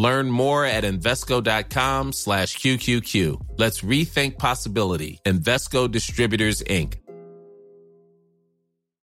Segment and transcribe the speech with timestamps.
[0.00, 3.36] Learn more at Invesco.com slash QQQ.
[3.58, 5.20] Let's rethink possibility.
[5.26, 6.94] Investco Distributors, Inc.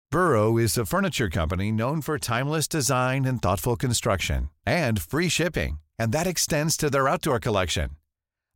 [0.09, 5.79] Burrow is a furniture company known for timeless design and thoughtful construction and free shipping,
[5.99, 7.89] and that extends to their outdoor collection.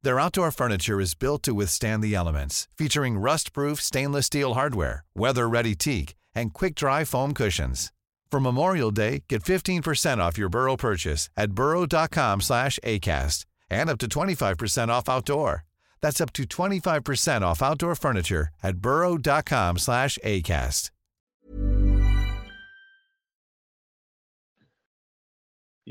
[0.04, 5.76] Their outdoor furniture is built to withstand the elements, featuring rust-proof stainless steel hardware, weather-ready
[5.76, 7.92] teak, and quick-dry foam cushions.
[8.32, 13.98] For Memorial Day, get 15% off your Burrow purchase at burrow.com slash ACAST and up
[14.00, 15.66] to 25% off outdoor.
[16.02, 20.92] That's up to 25% off outdoor furniture at burrow.com slash ACAST.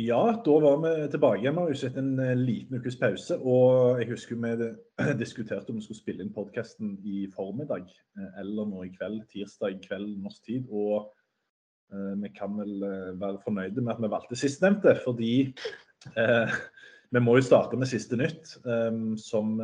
[0.01, 3.35] Ja, da var vi tilbake igjen, Marius, etter en eh, liten ukes pause.
[3.43, 4.69] Og jeg husker vi
[5.19, 9.81] diskuterte om vi skulle spille inn podkasten i formiddag eh, eller nå i kveld, tirsdag
[9.89, 10.71] kveld norsk tid.
[10.71, 11.11] Og
[11.91, 15.33] vi kan vel eh, være fornøyde med at vi valgte sistnevnte, fordi
[16.17, 16.55] eh,
[17.15, 19.59] vi må jo starte med siste nytt, eh, som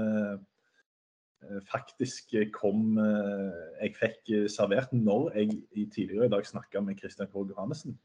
[1.69, 7.98] faktisk kom Jeg fikk servert når jeg tidligere i dag snakka med Christian Krogh Johannessen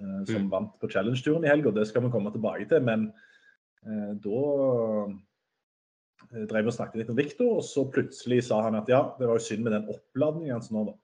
[0.00, 0.50] Eh, som mm.
[0.50, 1.72] vant på Challenge-turen i helga.
[1.72, 2.82] Det skal vi komme tilbake til.
[2.84, 3.08] Men
[3.86, 4.42] eh, da
[6.32, 9.28] eh, drev og snakket litt om Viktor, og så plutselig sa han at ja, det
[9.28, 10.96] var jo synd med den oppladningen hans nå, da.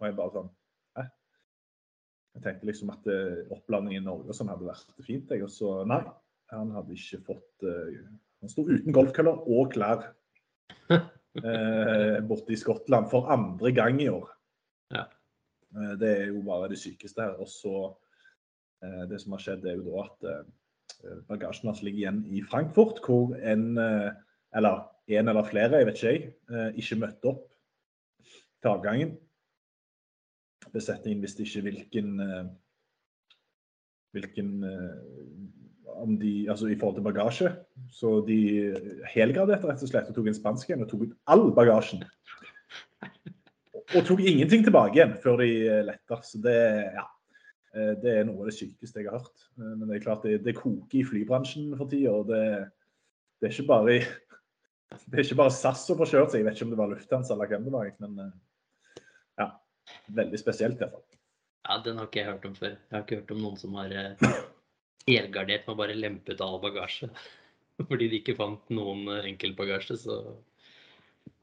[0.00, 0.52] Og jeg bare sånn?
[2.34, 3.06] Jeg tenkte liksom at
[3.54, 5.44] opplandingen i Norge og sånn hadde vært fint, jeg.
[5.46, 6.00] Og så nei,
[6.50, 8.00] han hadde ikke fått eh,
[8.42, 10.02] Han sto uten golfkøller og klær
[10.92, 14.26] eh, borte i Skottland for andre gang i år.
[14.92, 15.06] Ja.
[15.98, 17.38] Det er jo bare det sykeste her.
[17.40, 17.94] Og så
[18.84, 22.42] Eh, det som har skjedd, er jo da at eh, bagasjen hans ligger igjen i
[22.44, 24.10] Frankfurt, hvor en eh,
[24.56, 24.84] eller
[25.18, 27.42] en eller flere, jeg vet ikke jeg, ikke møtte opp
[28.62, 29.16] til avgangen.
[30.72, 32.14] Besetningen visste ikke hvilken
[34.14, 34.50] hvilken
[35.94, 37.50] om de, altså i forhold til bagasje.
[37.92, 38.38] Så de
[39.10, 42.04] helgraderte rett og slett og tok en spansk en og tok ut all bagasjen.
[43.94, 45.50] Og tok ingenting tilbake igjen før de
[45.90, 46.20] letta.
[46.26, 46.56] Så det,
[46.96, 47.04] ja.
[47.74, 49.46] Eh, det er noe av det sykeste jeg har hørt.
[49.58, 52.14] Eh, men det er klart det, det koker i flybransjen for tida.
[52.28, 52.42] Det,
[53.40, 53.98] det, er ikke bare
[55.10, 56.42] det er ikke bare SAS som får kjørt seg.
[56.42, 57.92] Jeg vet ikke om det var Lufthansa eller hvem det var.
[58.04, 58.34] Men eh,
[60.12, 61.20] veldig spesielt i hvert fall.
[61.64, 62.74] Ja, den har ikke jeg hørt om før.
[62.76, 63.94] Jeg har ikke hørt om noen som har
[65.08, 67.08] helgardert med bare lempe ut all bagasje.
[67.88, 69.98] Fordi de ikke fant noen enkeltbagasje.
[70.04, 70.18] Så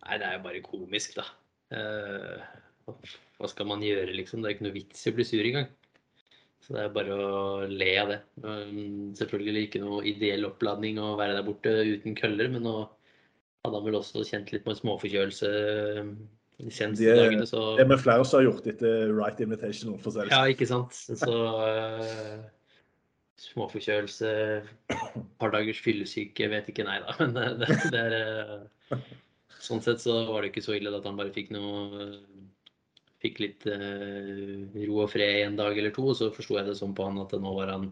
[0.02, 1.26] Nei, det er jo bare komisk, da.
[2.90, 4.42] Hva skal man gjøre, liksom?
[4.42, 5.70] Det er ikke noe vits i å bli sur engang.
[6.62, 8.20] Så det er bare å le av det.
[9.18, 12.76] Selvfølgelig ikke noe ideell oppladning å være der borte uten køller, men nå
[13.66, 15.50] hadde han vel også kjent litt på en småforkjølelse
[16.62, 17.46] de seneste de dagene.
[17.50, 17.62] Så...
[17.78, 19.96] Det er med flere som har gjort etter Right Invitation.
[20.02, 20.32] For seg.
[20.34, 20.96] Ja, ikke sant.
[20.96, 22.38] Så uh,
[23.42, 24.32] småforkjølelse,
[24.94, 27.18] et par dagers fyllesyke, vet ikke, nei da.
[27.22, 28.56] Men det, det er
[28.94, 29.04] uh,
[29.62, 32.08] Sånn sett så var det ikke så ille at han bare fikk noe
[33.22, 36.08] fikk litt uh, ro og fred en dag eller to.
[36.10, 37.92] Og så forsto jeg det sånn på han at nå var han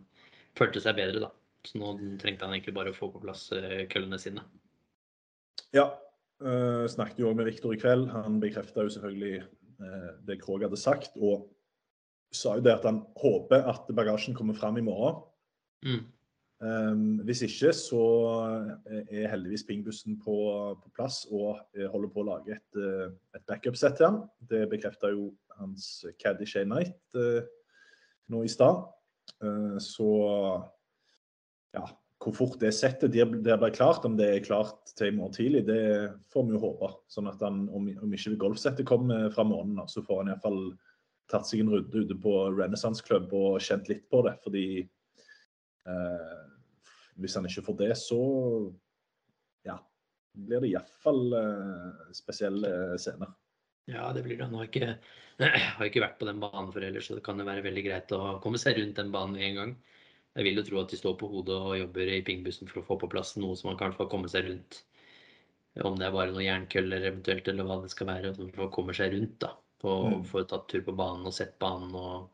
[0.58, 1.30] følte seg bedre, da.
[1.68, 4.46] Så nå trengte han egentlig bare å få på plass eh, køllene sine.
[5.76, 5.90] Ja.
[6.40, 8.08] Uh, snakket jo med Viktor i kveld.
[8.14, 9.42] Han bekrefta jo selvfølgelig
[9.84, 11.18] uh, det Krog hadde sagt.
[11.20, 11.50] Og
[12.32, 15.20] sa jo det at han håper at bagasjen kommer fram i morgen.
[15.84, 16.08] Mm.
[16.60, 18.02] Um, hvis ikke, så
[18.92, 20.36] er heldigvis pingbussen på,
[20.84, 21.62] på, plass og
[21.94, 23.06] holder på å lage et, eh,
[23.38, 24.18] et backup-sett til han.
[24.44, 25.88] Det bekrefta jo hans
[26.20, 27.40] caddy Shay Knight uh,
[28.30, 28.84] nå i stad.
[29.80, 30.10] Så
[31.74, 31.84] ja,
[32.20, 35.36] hvor fort det settet der, det blir klart, om det er klart til i morgen
[35.38, 35.82] tidlig, det
[36.34, 36.92] får vi jo håpe.
[37.08, 40.60] Sånn at han, om, om ikke golfsettet kommer fra måneden, så får han iallfall
[41.32, 44.36] tatt seg en runde ute på Renaissance Club og kjent litt på det.
[44.44, 44.66] fordi
[45.90, 46.40] Eh,
[47.20, 48.20] hvis han ikke får det, så
[49.68, 49.76] ja,
[50.36, 53.32] blir det iallfall eh, spesielle scener.
[53.90, 54.46] Ja, det blir det.
[54.46, 54.92] Han har ikke,
[55.78, 58.14] har ikke vært på den banen før ellers, så det kan jo være veldig greit
[58.16, 59.74] å komme seg rundt den banen en gang.
[60.40, 62.88] Jeg vil jo tro at de står på hodet og jobber i pingbussen for å
[62.88, 64.82] få på plass noe som man kan få komme seg rundt.
[65.84, 68.32] Om det er bare noen jernkøller eventuelt, eller hva det skal være.
[68.40, 69.52] For å komme seg rundt, da.
[69.90, 70.24] Og mm.
[70.32, 72.30] få tatt tur på banen og sett banen og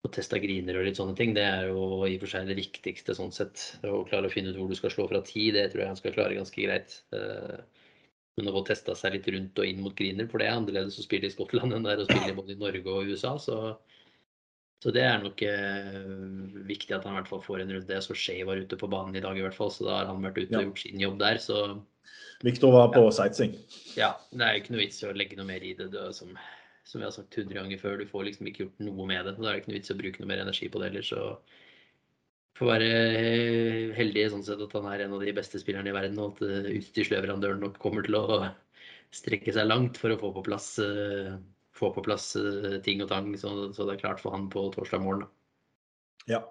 [0.00, 1.34] og testa griner og litt sånne ting.
[1.36, 3.66] Det er jo i og for seg det viktigste sånn sett.
[3.84, 6.00] Å klare å finne ut hvor du skal slå fra ti, det tror jeg han
[6.00, 6.96] skal klare ganske greit.
[7.12, 7.58] Eh,
[8.38, 10.96] men å få testa seg litt rundt og inn mot griner, for det er annerledes
[10.96, 13.34] å spille i Skottland enn det er å spille både i Norge og USA.
[13.42, 13.58] Så,
[14.80, 15.96] så det er nok eh,
[16.68, 17.92] viktig at han i hvert fall får en runde.
[17.92, 20.08] Jeg så Shay var ute på banen i dag i hvert fall, så da har
[20.08, 20.62] han vært ute Ja.
[20.62, 21.36] og gjort sin jobb der.
[21.42, 21.58] Så
[22.42, 23.58] Viktor var på sightseeing.
[23.98, 25.90] ja, det er jo ikke noe vits i å legge noe mer i det.
[25.92, 26.32] det som,
[26.88, 29.36] som vi har sagt 100 ganger før, du får liksom ikke gjort noe med det.
[29.36, 31.04] Da er det ikke noe vits i å bruke noe mer energi på det heller.
[31.04, 31.26] Så
[32.56, 35.96] får være heldig heldig sånn sett at han er en av de beste spillerne i
[35.96, 38.26] verden, og at eh, utstyrsleverandøren nok kommer til å
[39.12, 41.36] strekke seg langt for å få på plass, eh,
[41.80, 44.68] få på plass eh, ting og tang, så, så det er klart for han på
[44.74, 45.28] torsdag morgen.
[46.28, 46.42] Ja.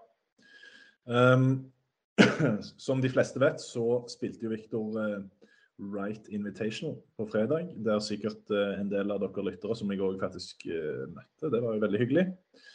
[1.05, 1.71] Um,
[2.85, 5.19] som de fleste vet, så spilte jo Viktor uh,
[5.79, 7.71] Right Invitational på fredag.
[7.77, 11.51] Det er sikkert uh, en del av dere lyttere som jeg òg faktisk uh, møtte.
[11.53, 12.27] Det var jo veldig hyggelig.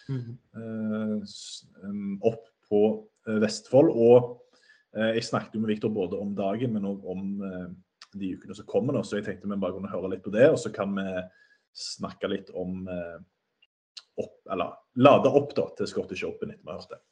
[0.08, 0.20] Mm
[0.52, 2.18] -hmm.
[2.20, 3.90] opp på uh, Vestfold.
[3.90, 4.40] Og
[4.96, 7.70] uh, jeg snakket jo med Viktor både om dagen, men òg om uh,
[8.14, 8.92] de ukene som kommer.
[8.92, 11.08] nå, Så jeg tenkte vi bare kunne høre litt på det, og så kan vi
[11.74, 13.18] snakke litt om uh,
[14.20, 17.02] opp, eller lade opp da, til Scottish Open etter vi har hørt det.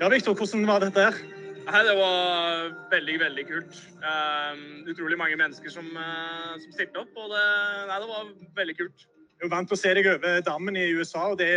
[0.00, 1.18] Ja, Viktor, hvordan var dette her?
[1.66, 3.76] Det var veldig, veldig kult.
[3.98, 7.44] Um, utrolig mange mennesker som, uh, som stilte opp, og det,
[7.90, 9.06] nei, det var veldig kult.
[9.36, 11.50] Jeg er vant til å se deg over dammen i USA, og det,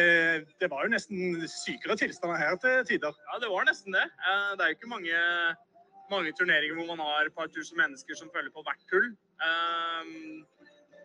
[0.59, 3.15] det var jo nesten sykere tilstander her til tider.
[3.29, 4.03] Ja, det var nesten det.
[4.25, 5.21] Uh, det er jo ikke mange,
[6.11, 9.11] mange turneringer hvor man har et par tusen mennesker som følger på hvert kull.
[9.45, 10.41] Um,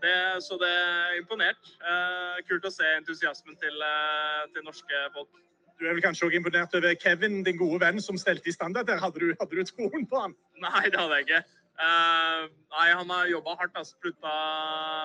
[0.05, 1.73] det, så det er imponert.
[1.81, 5.33] Eh, kult å se entusiasmen til, eh, til norske folk.
[5.81, 8.87] Du er vel kanskje også imponert over Kevin, din gode venn, som stelte i standard
[8.87, 9.01] der.
[9.03, 10.37] Hadde du, hadde du troen på han?
[10.67, 11.43] Nei, det hadde jeg ikke.
[11.75, 13.79] Eh, nei, han har jobba hardt.
[13.81, 14.35] Altså, Plutta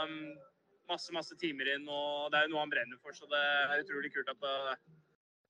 [0.06, 0.18] um,
[0.90, 3.16] masse, masse timer inn, og det er jo noe han brenner for.
[3.18, 4.78] Så det er utrolig kult at,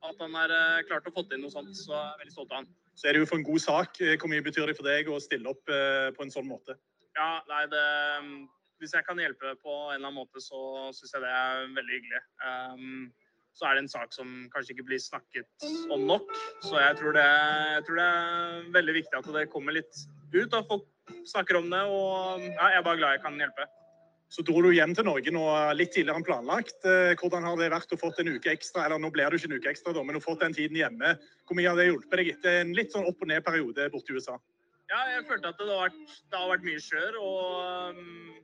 [0.08, 1.76] at han har uh, klart å få til noe sånt.
[1.76, 2.72] Så jeg er veldig stolt av han.
[2.96, 4.00] Så er det jo for en god sak.
[4.00, 6.80] Hvor mye betyr det for deg å stille opp uh, på en sånn måte?
[7.20, 7.84] Ja, nei, det
[8.24, 8.32] um,
[8.80, 11.98] Hvis jeg kan hjelpe på en eller annen måte, så syns jeg det er veldig
[11.98, 12.22] hyggelig.
[12.44, 13.10] Um,
[13.58, 16.30] så er det en sak som kanskje ikke blir snakket om nok.
[16.64, 17.26] Så jeg tror det,
[17.74, 20.88] jeg tror det er veldig viktig at det kommer litt ut, og folk
[21.28, 21.82] snakker om det.
[21.84, 23.68] Og ja, jeg er bare glad jeg kan hjelpe.
[24.30, 25.44] Så dro du hjem til Norge nå
[25.74, 26.78] litt tidligere enn planlagt.
[26.86, 28.86] Eh, Hvordan har det vært å fått en uke ekstra?
[28.86, 31.16] Eller nå blir det ikke en uke ekstra, da, men å fått den tiden hjemme.
[31.50, 34.20] Hvor mye har det hjulpet deg etter en litt sånn opp og ned-periode borte i
[34.20, 34.38] USA?
[34.90, 37.18] Ja, jeg følte at det har vært, det har vært mye kjør.
[37.26, 38.38] Og um,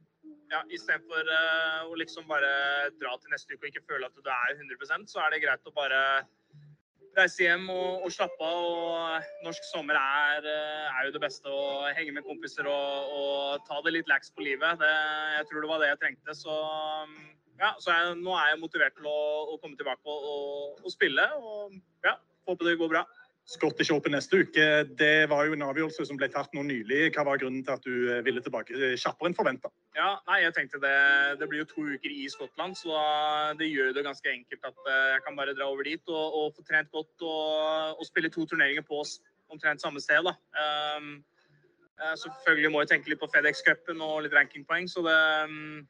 [0.55, 2.49] ja, istedenfor uh, å liksom bare
[3.01, 5.67] dra til neste uke og ikke føle at du er 100% så er det greit
[5.67, 6.01] å bare
[7.15, 8.65] reise hjem og, og slappe av.
[8.65, 11.51] Og norsk sommer er, uh, er jo det beste.
[11.51, 14.79] Å henge med kompiser og, og ta det litt lax på livet.
[14.81, 14.93] Det,
[15.39, 16.37] jeg tror det var det jeg trengte.
[16.37, 16.55] Så,
[17.05, 17.17] um,
[17.61, 19.19] ja, så jeg, nå er jeg motivert til å,
[19.53, 21.27] å komme tilbake og, og, og spille.
[21.39, 22.17] Og ja,
[22.49, 23.05] håper det går bra.
[23.45, 24.63] Scottish Open neste uke,
[24.97, 27.11] det var jo en avgjørelse som ble tatt nå nylig.
[27.13, 29.69] Hva var grunnen til at du eh, ville tilbake eh, kjappere enn forventa?
[29.93, 30.95] Ja, nei, jeg tenkte det,
[31.37, 32.97] det blir jo to uker i Skottland, så
[33.59, 36.57] det gjør det ganske enkelt at eh, jeg kan bare dra over dit og, og
[36.57, 39.19] få trent godt og, og spille to turneringer på oss
[39.53, 40.25] omtrent samme sted.
[40.25, 40.33] da.
[40.97, 41.21] Um,
[42.17, 45.85] selvfølgelig må jeg tenke litt på FedEx-cupen og litt rankingpoeng, så det um,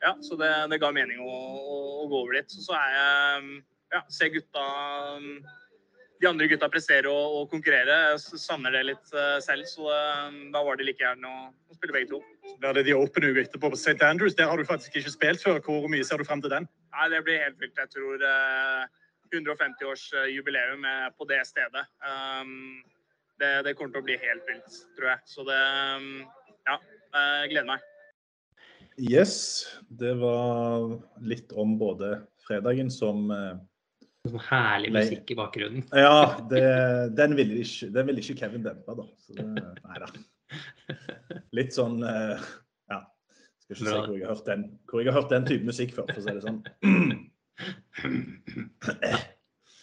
[0.00, 2.48] Ja, så det, det ga mening å, å, å gå over dit.
[2.50, 3.52] Så, så er jeg um,
[3.92, 4.64] Ja, ser gutta
[6.20, 7.96] de andre gutta prestere og, og konkurrere.
[8.12, 11.76] Jeg savner det litt eh, selv, så um, da var det like gjerne å, å
[11.76, 12.20] spille begge to.
[12.50, 13.96] Så blir det de åpne uka etterpå på St.
[14.04, 14.36] Andrews.
[14.36, 15.60] Der har du faktisk ikke spilt før.
[15.64, 16.68] Hvor mye ser du frem til den?
[16.96, 17.78] Nei, det blir helt vilt.
[17.80, 18.98] Jeg tror eh,
[19.30, 20.84] 150-årsjubileum
[21.16, 21.86] på det stedet.
[22.04, 22.82] Um,
[23.40, 25.24] det, det kommer til å bli helt vilt, tror jeg.
[25.30, 25.62] Så det
[25.96, 26.12] um,
[26.68, 26.76] Ja,
[27.16, 27.88] jeg gleder meg.
[29.00, 33.54] Yes, det var litt om både fredagen som eh,
[34.30, 35.02] Sånn herlig Nei.
[35.04, 35.84] musikk i bakgrunnen.
[35.96, 36.16] Ja,
[36.50, 36.62] det,
[37.18, 39.06] den, ville ikke, den ville ikke Kevin dempe, da.
[39.26, 40.10] Så det, nei da.
[41.56, 42.38] Litt sånn eh,
[42.90, 43.00] Ja.
[43.64, 44.00] Skal ikke si Bra.
[44.06, 46.24] hvor jeg har hørt den, hvor jeg har hørt den type musikk før, for å
[46.26, 46.60] si det sånn.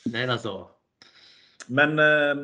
[0.07, 0.53] Nei, altså.
[1.67, 2.35] Men eh,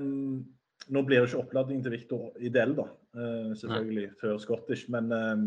[0.93, 2.87] nå blir jo ikke oppladningen til Viktor ideell, da.
[3.15, 4.89] eh, selvfølgelig, før Scottish.
[4.91, 5.45] Men eh,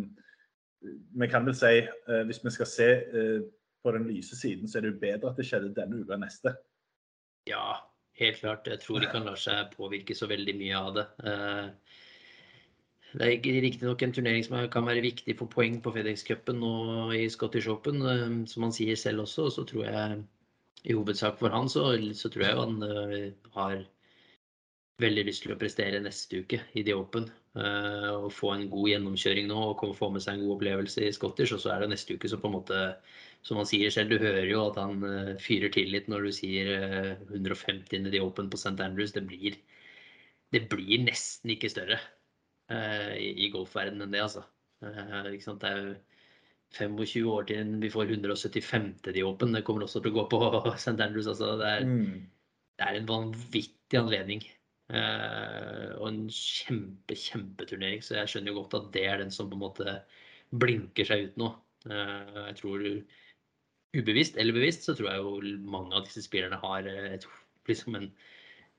[1.21, 3.41] vi kan vel si, eh, hvis vi skal se eh,
[3.87, 6.27] på den lyse siden, så er det jo bedre at det skjedde denne uka enn
[6.27, 6.53] neste.
[7.47, 7.79] Ja,
[8.19, 8.67] helt klart.
[8.67, 11.07] Jeg tror ikke han lar seg påvirke så veldig mye av det.
[11.31, 12.03] Eh,
[13.17, 17.15] Det er ikke riktignok en turnering som kan være viktig for poeng på FedEx-cupen og
[17.17, 19.47] i Scottish Open, eh, som han sier selv også.
[19.55, 20.19] Så tror jeg
[20.85, 21.87] i hovedsak for han, så,
[22.19, 23.79] så tror jeg han eh, har
[25.01, 27.31] veldig lyst til å prestere neste uke i The Open.
[27.57, 31.55] og få en god gjennomkjøring nå og få med seg en god opplevelse i Scottish.
[31.57, 32.81] Og så er det neste uke som på en måte
[33.47, 36.33] Som han sier selv, du hører jo at han uh, fyrer til litt når du
[36.35, 38.77] sier uh, 150 i The Open på St.
[38.83, 39.15] Andrews.
[39.15, 39.59] Det blir,
[40.55, 42.01] det blir nesten ikke større
[42.73, 44.47] uh, i, i golfverdenen enn det, altså.
[44.83, 45.63] Uh, ikke sant?
[45.63, 45.97] Det er jo
[46.77, 48.89] 25 år til vi får 175.
[49.07, 49.55] The Open.
[49.55, 50.41] Det kommer også til å gå på
[50.75, 50.99] St.
[50.99, 51.29] Andrews.
[51.31, 51.55] Altså.
[51.61, 52.27] Det, er, Mm.
[52.79, 54.43] det er en vanvittig anledning.
[54.87, 58.03] Uh, og en kjempe, kjempeturnering.
[58.03, 59.97] Så jeg skjønner jo godt at det er den som på en måte
[60.55, 61.53] blinker seg ut nå.
[61.87, 62.85] Uh, jeg tror
[63.95, 67.27] ubevisst eller bevisst så tror jeg jo mange av disse spillerne har et,
[67.69, 68.09] liksom en,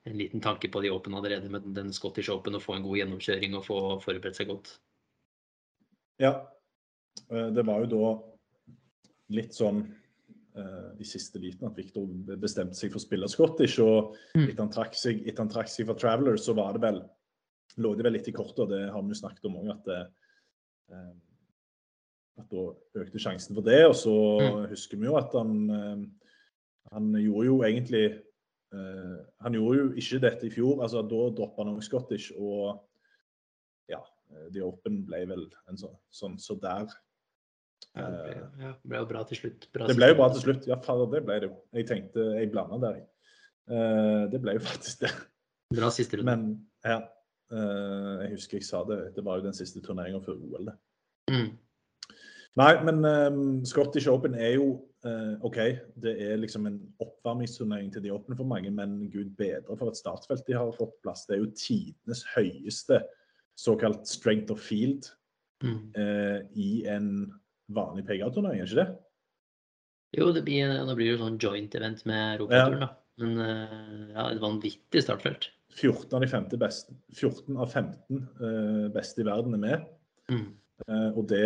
[0.08, 2.98] en liten tanke på de Open allerede med den Scottish Open og få en god
[3.00, 4.74] gjennomkjøring og få forberedt seg godt.
[6.20, 6.34] Ja.
[7.32, 8.12] Eh, Det var jo da
[9.36, 9.84] litt sånn
[10.58, 12.08] eh, i siste liten at Victor
[12.40, 13.80] bestemte seg for å spille Scottish.
[13.84, 14.48] Og Mm.
[14.50, 17.02] etter han trakk seg, etter han trakk seg fra Traveller, så var det vel
[17.78, 19.84] lå det vel litt i kortet, og det har vi jo snakket om òg, at
[19.86, 19.98] det,
[20.90, 21.12] eh,
[22.38, 23.82] at da økte sjansen for det.
[23.90, 24.70] Og så Mm.
[24.72, 26.06] husker vi jo at han eh,
[26.94, 28.04] han gjorde jo egentlig
[28.74, 30.82] uh, Han gjorde jo ikke dette i fjor.
[30.84, 32.80] altså Da droppa han også Scottish, og
[33.90, 34.00] ja,
[34.32, 36.88] eh, The Open ble vel en sånn sånn så der.
[37.98, 39.68] Ja, det ble, ja, det ble jo bra til slutt.
[39.74, 40.68] Bra Det ble jo bra til slutt.
[40.70, 41.56] Ja, fader, det ble det jo.
[41.74, 43.08] Jeg tenkte Jeg blanda der, jeg.
[43.70, 45.12] Eh, det ble jo faktisk det.
[45.76, 46.26] Bra siste runde.
[46.32, 47.02] Men ja.
[47.52, 49.16] eh, jeg husker jeg sa det.
[49.16, 50.78] Det var jo den siste turneringa før OL, det.
[51.32, 51.50] Mm.
[52.58, 54.72] Nei, men um, Scottish Open er jo
[55.06, 55.60] uh, OK,
[56.02, 60.00] det er liksom en oppvarmingsturnering til de åpne for mange, men gud bedre for et
[60.00, 61.28] startfelt de har fått plass.
[61.30, 63.04] Det er jo tidenes høyeste
[63.58, 65.12] såkalt strength of field
[65.64, 65.90] Mm.
[65.98, 67.34] uh, i en
[67.74, 68.88] vanlig PGA-turnering, er ikke det?
[70.18, 72.90] Jo, det blir, blir det jo sånn joint event med Europaturen, da.
[73.18, 75.50] Men uh, ja, et vanvittig startfelt.
[75.78, 79.84] 14 av de 15 beste, 14 av 15 eh, beste i verden er med.
[80.32, 80.48] Mm.
[80.86, 81.44] Eh, og det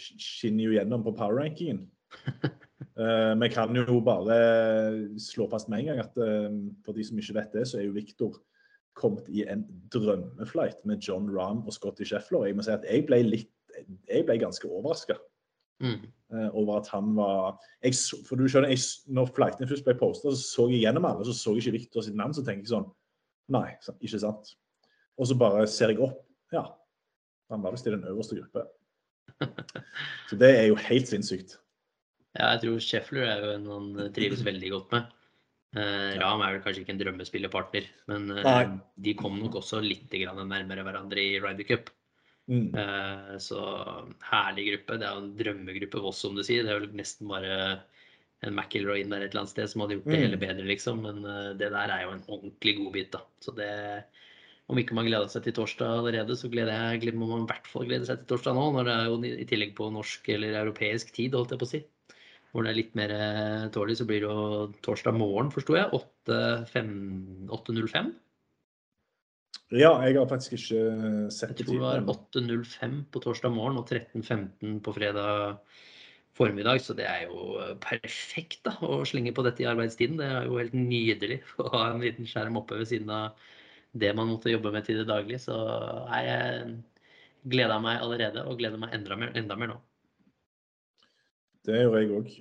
[0.00, 1.84] skinner jo gjennom på power-rankingen.
[2.94, 4.34] Eh, Vi kan jo bare
[5.18, 6.50] slå fast med en gang at eh,
[6.84, 8.36] for de som ikke vet det, så er jo Victor
[8.94, 12.44] kommet i en drømmeflight med John Rahm og Scotty Scheffler.
[12.46, 13.50] Jeg må si at jeg ble litt
[14.06, 15.16] Jeg ble ganske overraska
[15.82, 16.04] Mm.
[16.54, 17.94] over at han var jeg,
[18.28, 18.78] For du skjønner, jeg,
[19.10, 22.02] når flightene først ble posta, så så jeg gjennom alle, så så jeg ikke Victor
[22.06, 22.34] sitt navn.
[22.36, 22.86] Så tenker jeg sånn
[23.50, 24.54] Nei, ikke sant.
[25.18, 26.20] Og så bare ser jeg opp.
[26.54, 26.68] Ja,
[27.52, 28.64] han var visst i den øverste gruppe.
[30.30, 31.58] Så det er jo helt sinnssykt.
[32.34, 35.10] Ja, jeg tror Scheffler er jo en han trives veldig godt med.
[35.74, 38.72] Eh, Ram er vel kanskje ikke en drømmespillerpartner, men eh,
[39.06, 41.90] de kom nok også litt grann nærmere hverandre i Ryder Cup.
[42.50, 42.68] Mm.
[42.76, 43.60] Eh, så
[44.28, 44.98] herlig gruppe.
[45.00, 46.62] Det er jo en drømmegruppe Voss, som du sier.
[46.66, 47.54] Det er vel nesten bare
[48.44, 50.24] en McIlroy inn der et eller annet sted som hadde gjort det Mm.
[50.26, 51.00] hele bedre, liksom.
[51.06, 53.22] Men eh, det der er jo en ordentlig godbit, da.
[53.40, 53.70] Så det
[54.72, 57.66] om ikke man gleder seg til torsdag allerede, så gleder jeg, må man i hvert
[57.68, 58.64] fall glede seg til torsdag nå.
[58.72, 61.72] Når det er jo i tillegg på norsk eller europeisk tid, holdt jeg på å
[61.74, 61.82] si.
[62.54, 65.90] Hvor det er litt mer eh, tålelig, så blir det jo torsdag morgen, forsto jeg.
[66.30, 66.94] 8.05.
[67.52, 68.12] 8.05.
[69.74, 70.82] Ja, jeg har faktisk ikke
[71.34, 75.58] sett Jeg tror det var 8.05 på torsdag morgen og 13.15 på fredag
[76.38, 76.80] formiddag.
[76.84, 80.16] Så det er jo eh, perfekt da, å slenge på dette i arbeidstiden.
[80.22, 83.44] Det er jo helt nydelig å ha en liten skjerm oppe ved siden av
[83.94, 85.40] det man måtte jobbe med til det daglige.
[85.46, 85.56] Så
[86.10, 86.76] nei, jeg
[87.50, 89.80] gleder meg allerede, og gleder meg enda mer, enda mer nå.
[91.64, 92.32] Det gjør jeg òg.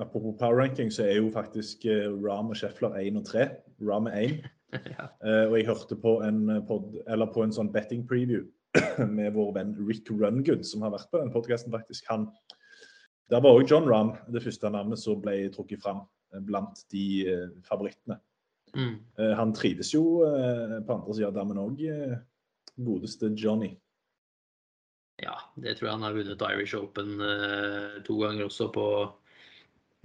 [0.00, 3.48] apropos power ranking, så er jo faktisk uh, Ram og Scheffler 1 og 3.
[3.86, 4.46] Ram er 1.
[4.94, 5.08] ja.
[5.24, 8.46] uh, og jeg hørte på en, pod, eller på en sånn betting preview
[9.18, 12.06] med vår venn Rick Rungood, som har vært på den podkasten, faktisk.
[12.10, 12.28] Han,
[13.30, 16.02] der var òg John Ram det første navnet som ble trukket fram
[16.34, 18.18] eh, blant de eh, favorittene.
[18.74, 18.96] Mm.
[19.18, 22.16] Eh, han trives jo eh, på andre sida av dammen òg, eh,
[22.88, 23.70] godeste Johnny.
[25.18, 27.16] Ja, det tror jeg han har vunnet Irish Open
[28.06, 28.84] to ganger også på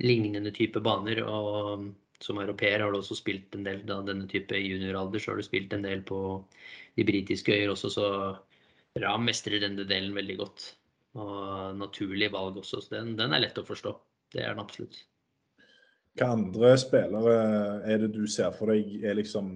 [0.02, 1.22] lignende type baner.
[1.22, 1.84] Og
[2.24, 5.46] som europeer har du også spilt en del da denne type junioralder, så har du
[5.46, 6.18] spilt en del på
[6.98, 8.08] de britiske øyer også, så
[9.02, 10.66] Ram mestrer denne delen veldig godt.
[11.18, 13.94] Og naturlig valg også, så den, den er lett å forstå.
[14.34, 15.00] Det er den absolutt.
[16.20, 17.38] Hva andre spillere
[17.90, 19.56] er det du ser for deg er liksom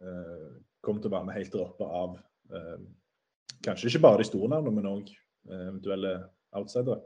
[0.00, 0.46] eh,
[0.80, 2.16] kommer til å være med helt der oppe av
[2.54, 2.78] eh,
[3.66, 6.14] Kanskje ikke bare de store navnene, men òg eh, eventuelle
[6.56, 7.00] outsidere?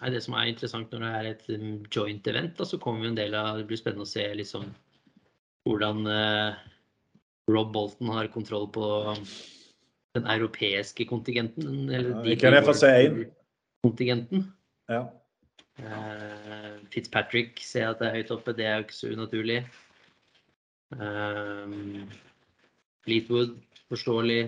[0.00, 3.06] Nei, det som er interessant når det er et um, joint event, da, så kommer
[3.06, 4.66] jo en del av Det blir spennende å se liksom
[5.64, 6.62] hvordan eh,
[7.52, 8.86] Rob Bolton har kontroll på
[10.14, 11.88] den europeiske kontingenten.
[11.88, 13.20] Eller Ja, jeg kan jeg få si en.
[13.84, 14.44] kontingenten.
[14.90, 15.06] Ja.
[15.82, 19.58] Eh, Fitzpatrick ser jeg at det er høyt oppe, det er jo ikke så unaturlig.
[20.94, 22.04] Um,
[23.04, 23.56] Fleetwood,
[23.90, 24.42] forståelig.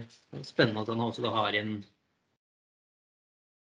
[0.46, 1.72] Spennende at han også da har inn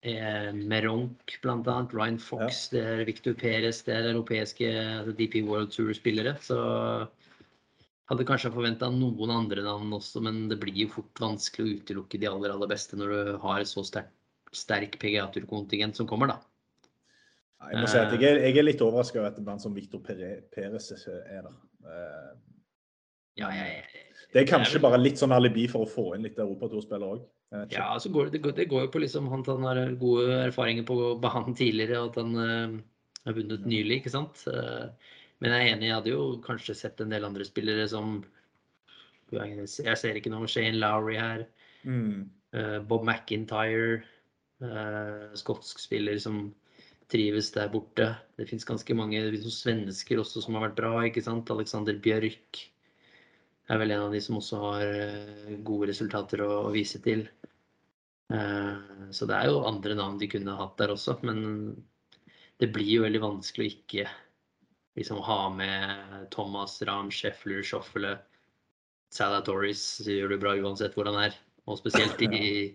[0.01, 1.75] eh, Meronk bl.a.
[1.93, 6.35] Ryan Fox, det er Victor Perez, det er europeiske altså DP World Tour-spillere.
[6.41, 6.57] Så
[8.09, 12.19] hadde kanskje forventa noen andre navn også, men det blir jo fort vanskelig å utelukke
[12.19, 14.09] de aller, aller beste når du har så sterk,
[14.53, 16.41] sterk PGA-turkontingent som kommer, da.
[17.71, 19.75] Jeg må si at jeg er, jeg er litt overraska over at en mann som
[19.75, 21.53] Victor Perez er der.
[21.87, 22.33] Eh,
[23.39, 23.85] Ja, jeg,
[24.33, 27.23] Det er kanskje bare litt sånn alibi for å få inn litt europaturspillere òg.
[27.69, 30.85] Ja, altså går det, går, det går jo på liksom at han har gode erfaringer
[30.85, 32.77] på banen tidligere, og at han uh,
[33.27, 34.41] har vunnet nylig, ikke sant.
[34.49, 34.89] Uh,
[35.41, 38.23] men jeg er enig, jeg hadde jo kanskje sett en del andre spillere som
[39.33, 41.45] Jeg ser ikke noe Shane Lowry her.
[41.85, 42.29] Mm.
[42.53, 44.03] Uh, Bob McIntyre.
[45.35, 46.53] skotsk spiller som
[47.13, 48.09] trives der borte.
[48.37, 49.21] Det fins ganske mange
[49.53, 51.51] svensker også som har vært bra, ikke sant.
[51.53, 52.63] Alexander Bjørk
[53.71, 57.23] er vel en av de som også har eh, gode resultater å, å vise til.
[58.33, 61.77] Eh, Så det er jo andre navn de kunne hatt der også, men
[62.59, 64.05] det blir jo veldig vanskelig å ikke
[64.97, 68.17] liksom ha med Thomas, Ram, Scheffler, Schoffele,
[69.13, 71.37] Salah Torres gjør det bra uansett hvor han er.
[71.69, 72.73] Og spesielt i,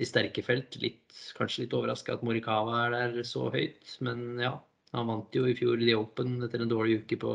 [0.00, 0.76] i sterke felt.
[0.82, 4.56] Litt, kanskje litt overraska at Morikawa er der så høyt, men ja.
[4.96, 7.34] Han vant jo i fjor The Open etter en dårlig uke på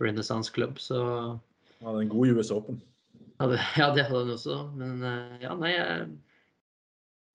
[0.00, 2.78] Renaissance Club, så Han hadde en god US Open.
[3.40, 4.56] ja, det, ja, det hadde han også.
[4.78, 6.06] Men eh, ja, nei, jeg er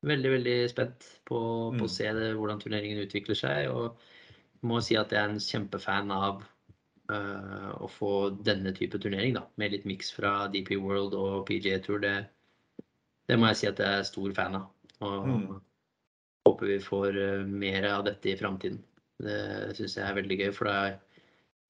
[0.09, 1.37] veldig, veldig spent på,
[1.77, 1.85] på Mm.
[1.85, 3.69] å se det, hvordan turneringen utvikler seg.
[3.71, 3.99] Og
[4.67, 6.41] må si at jeg er en kjempefan av
[7.11, 8.11] uh, å få
[8.47, 9.45] denne type turnering, da.
[9.59, 11.99] Med litt miks fra DP World og PGA Tour.
[12.03, 12.15] Det,
[13.29, 14.69] det må jeg si at jeg er stor fan av.
[15.03, 15.61] Og Mm.
[16.47, 18.81] håper vi får eh, mer av dette i framtiden.
[19.23, 20.51] Det syns jeg er veldig gøy.
[20.53, 20.97] For det er,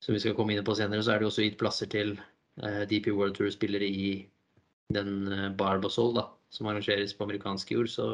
[0.01, 2.15] som vi skal komme inn på senere, så er det også gitt plasser til
[2.63, 4.27] eh, DP World Tour-spillere i
[4.93, 7.89] den eh, Barbasol da, som arrangeres på amerikansk jord.
[7.89, 8.07] Så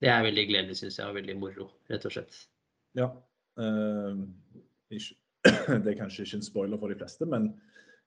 [0.00, 2.46] det er veldig gledelig, syns jeg, og veldig moro, rett og slett.
[2.96, 3.10] Ja.
[3.60, 4.24] Uh,
[4.90, 7.50] det er kanskje ikke en spoiler for de fleste, men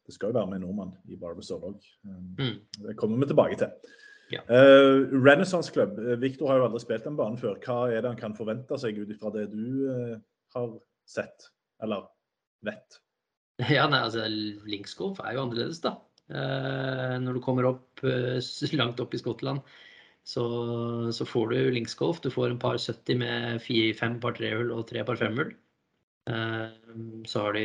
[0.03, 1.91] det skal jo være med en nordmann i Barbasol òg.
[2.03, 2.57] Mm.
[2.87, 3.93] Det kommer vi tilbake til.
[4.33, 4.41] Ja.
[4.49, 5.95] Uh, Renaissance Club.
[5.95, 7.59] Viktor Victor har jo aldri spilt den banen før.
[7.63, 10.17] Hva er det han kan forvente seg ut ifra det du uh,
[10.55, 10.75] har
[11.09, 11.49] sett,
[11.83, 12.09] eller
[12.65, 12.99] vet?
[13.69, 14.25] Ja, nei, altså
[14.65, 15.97] Linksgolf er jo annerledes, da.
[16.31, 18.39] Uh, når du kommer opp eh,
[18.79, 19.61] langt opp i Skottland,
[20.23, 20.43] så,
[21.11, 22.21] så får du linksgolf.
[22.23, 25.51] Du får en par 70 med fire, fem par trehull og tre par femhull.
[26.29, 26.67] Eh,
[27.27, 27.63] så har de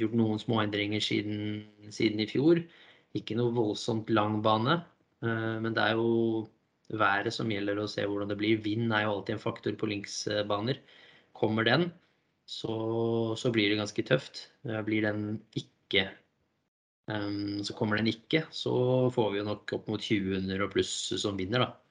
[0.00, 2.62] gjort noen småendringer siden, siden i fjor.
[3.18, 4.80] Ikke noe voldsomt lang bane,
[5.22, 6.48] eh, men det er jo
[7.00, 8.62] været som gjelder å se hvordan det blir.
[8.64, 10.82] Vind er jo alltid en faktor på linksbaner.
[11.38, 11.90] Kommer den,
[12.50, 12.74] så,
[13.38, 14.48] så blir det ganske tøft.
[14.66, 16.08] Eh, Blir den ikke
[17.66, 18.72] Så kommer den ikke, så
[19.10, 21.89] får vi jo nok opp mot 20 under og pluss som vinner, da.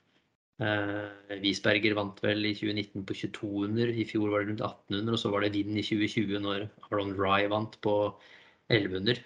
[0.60, 5.22] Eh, Wiesberger vant vel i 2019 på 2200, i fjor var det rundt 1800, og
[5.22, 7.96] så var det Vinn i 2020 når Aron Rye vant på
[8.68, 9.22] 1100.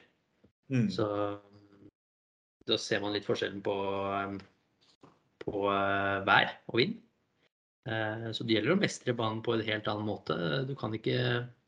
[0.70, 0.90] Mm.
[0.94, 1.08] Så
[2.70, 3.74] da ser man litt forskjellen på,
[5.44, 7.00] på eh, vær og vind.
[7.90, 10.38] Eh, Så det gjelder å mestre banen på en helt annen måte.
[10.70, 11.18] Du kan ikke,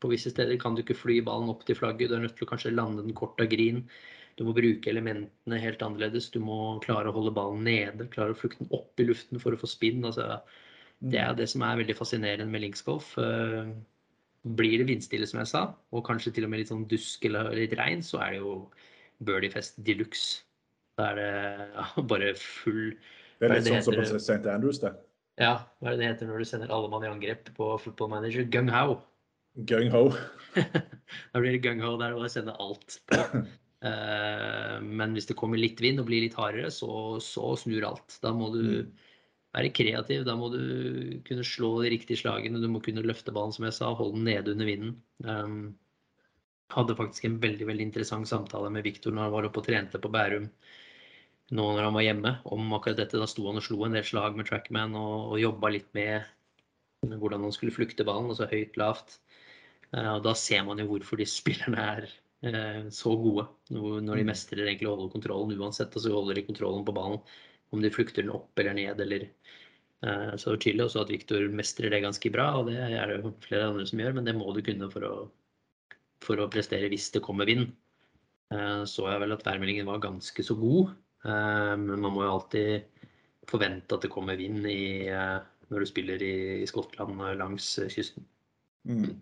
[0.00, 2.12] på visse steder kan du ikke fly ballen opp til flagget.
[2.12, 3.82] Du er nødt til å kanskje lande den kort av green.
[4.36, 6.28] Du må bruke elementene helt annerledes.
[6.32, 9.56] Du må klare å holde ballen nede, klare å flukte den opp i luften for
[9.56, 10.04] å få spinn.
[10.04, 10.42] Altså,
[11.00, 13.14] det er det som er veldig fascinerende med linksgolf.
[13.20, 13.72] Eh,
[14.46, 17.48] Blir det vindstille, som jeg sa, og kanskje til og med litt sånn dusk eller
[17.56, 18.52] litt regn, så er det jo
[19.26, 20.44] birdiefest de luxe.
[20.96, 21.32] Da er det
[21.74, 22.94] ja, bare full
[23.40, 24.06] Det er litt sånn som på?
[24.06, 24.38] St.
[24.52, 24.94] Andrews, det.
[25.42, 28.12] Ja, hva er det det heter når du sender alle mann i angrep på football
[28.14, 28.46] manager?
[28.54, 29.00] Gung ho.
[29.68, 30.04] Gung ho.
[31.32, 33.24] da blir det gung ho der og jeg sender alt på.
[33.82, 36.88] Eh, men hvis det kommer litt vind og blir litt hardere, så,
[37.22, 38.18] så snur alt.
[38.22, 38.92] Da må du Mm.
[39.56, 40.24] være kreativ.
[40.26, 42.60] Da må du kunne slå de riktige slagene.
[42.60, 45.02] Du må kunne løfte ballen, som jeg sa, holde den nede under vinden.
[45.24, 45.78] Um,
[46.74, 50.00] hadde faktisk en veldig veldig interessant samtale med Viktor når han var oppe og trente
[50.02, 50.48] på Bærum
[51.56, 53.18] nå når han var hjemme, om akkurat dette.
[53.22, 56.26] Da sto han og slo en del slag med trackman og, og jobba litt med
[57.06, 59.20] hvordan han skulle flukte ballen, altså høyt, lavt.
[59.94, 62.08] Eh, Og da ser man jo hvorfor de spillerne er
[62.92, 63.46] så gode.
[63.72, 65.94] Når de mestrer egentlig å holde kontrollen uansett.
[65.96, 67.22] Og så holder de kontrollen på ballen.
[67.74, 71.90] Om de flukter den opp eller ned eller eh, Så tydelig også at Viktor mestrer
[71.92, 74.62] det ganske bra, og det er det flere andre som gjør, men det må du
[74.66, 75.14] kunne for å,
[76.24, 77.72] for å prestere hvis det kommer vind.
[78.54, 80.94] Eh, Så jeg vel at værmeldingen var ganske så god,
[81.26, 83.02] eh, men man må jo alltid
[83.50, 85.38] forvente at det kommer vind i, eh,
[85.70, 88.26] når du spiller i, i Skottland langs eh, kysten.
[88.86, 89.16] Mm.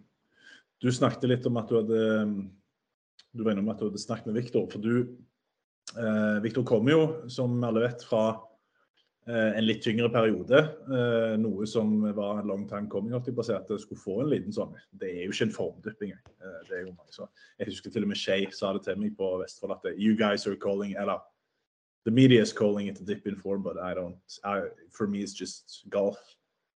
[0.84, 2.38] Du snakket litt om at du hadde mm,
[3.34, 4.66] du var innom at du hadde snakket med Viktor.
[4.70, 5.16] For du,
[5.98, 8.24] eh, Viktor kommer jo, som alle vet, fra
[9.26, 10.60] eh, en litt tyngre periode.
[10.86, 13.80] Eh, noe som var en long time coming, holdt jeg på å si, at det
[13.82, 14.74] skulle få en liten sånn.
[14.94, 16.24] Det er jo ikke en formdypp engang.
[16.38, 17.28] Eh, det er jo mange så.
[17.58, 20.46] Jeg husker til og med Shay sa det til meg på Vestfold at you guys
[20.46, 21.22] are calling eller
[22.04, 24.18] The media is calling it a dip in form, but I don't.
[24.44, 26.18] I, for me, it's just golf.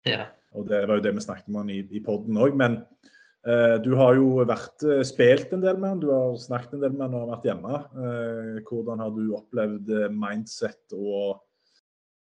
[0.06, 0.28] Yeah.
[0.54, 2.54] Og det var jo det vi snakket han i, i poden òg.
[2.56, 2.84] Men
[3.86, 6.96] du har jo vært eh, spilt en del med han, du har snakket en del
[6.96, 7.82] med han og har vært hjemme.
[8.02, 11.44] Eh, hvordan har du opplevd eh, mindset og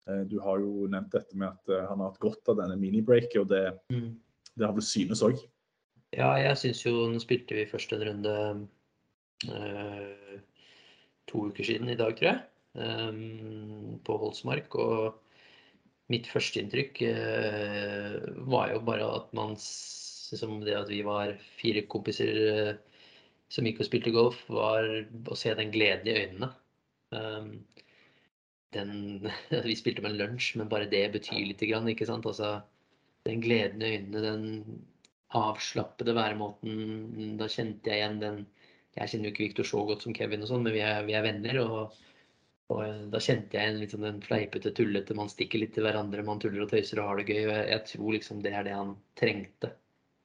[0.09, 2.79] eh, Du har jo nevnt dette med at eh, han har hatt godt av denne
[2.81, 4.15] minibreaket, og det, Mm.
[4.57, 5.43] det har vel synes òg.
[6.17, 8.37] Ja, jeg syns jo Nå spilte vi først en runde
[9.47, 10.41] eh,
[11.31, 12.41] to uker siden i dag, tror jeg,
[12.81, 14.73] eh, på Holsmark.
[14.81, 15.21] Og
[16.11, 18.15] mitt førsteinntrykk uh,
[18.51, 19.53] var jo bare at man
[20.31, 22.75] s- liksom Det at vi var fire kompiser eh,
[23.51, 24.87] som gikk og spilte golf, var
[25.31, 26.53] å se den gleden i øynene.
[27.11, 27.49] Um,
[28.75, 28.91] den,
[29.69, 32.27] vi spilte med lunsj, men bare det betyr lite grann, ikke sant?
[32.31, 32.51] Altså,
[33.29, 34.85] den gleden i øynene, den
[35.41, 37.37] avslappede væremåten.
[37.41, 38.41] Da kjente jeg igjen den
[38.99, 41.15] Jeg kjenner jo ikke Victor så godt som Kevin, og sånn, men vi er, vi
[41.15, 41.61] er venner.
[41.63, 42.01] Og,
[42.75, 45.15] og da kjente jeg igjen sånn den fleipete, tullete.
[45.19, 47.45] Man stikker litt til hverandre, man tuller og tøyser og har det gøy.
[47.47, 49.71] og Jeg, jeg tror liksom det er det han trengte.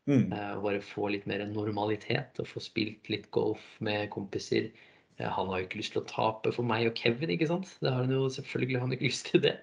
[0.05, 0.27] Mm.
[0.33, 4.69] Eh, bare få litt mer normalitet og få spilt litt golf med kompiser.
[5.17, 7.71] Eh, Han har jo ikke lyst til å tape for meg og Kevin, ikke sant?
[7.81, 9.57] Det har han jo selvfølgelig han ikke lyst til det.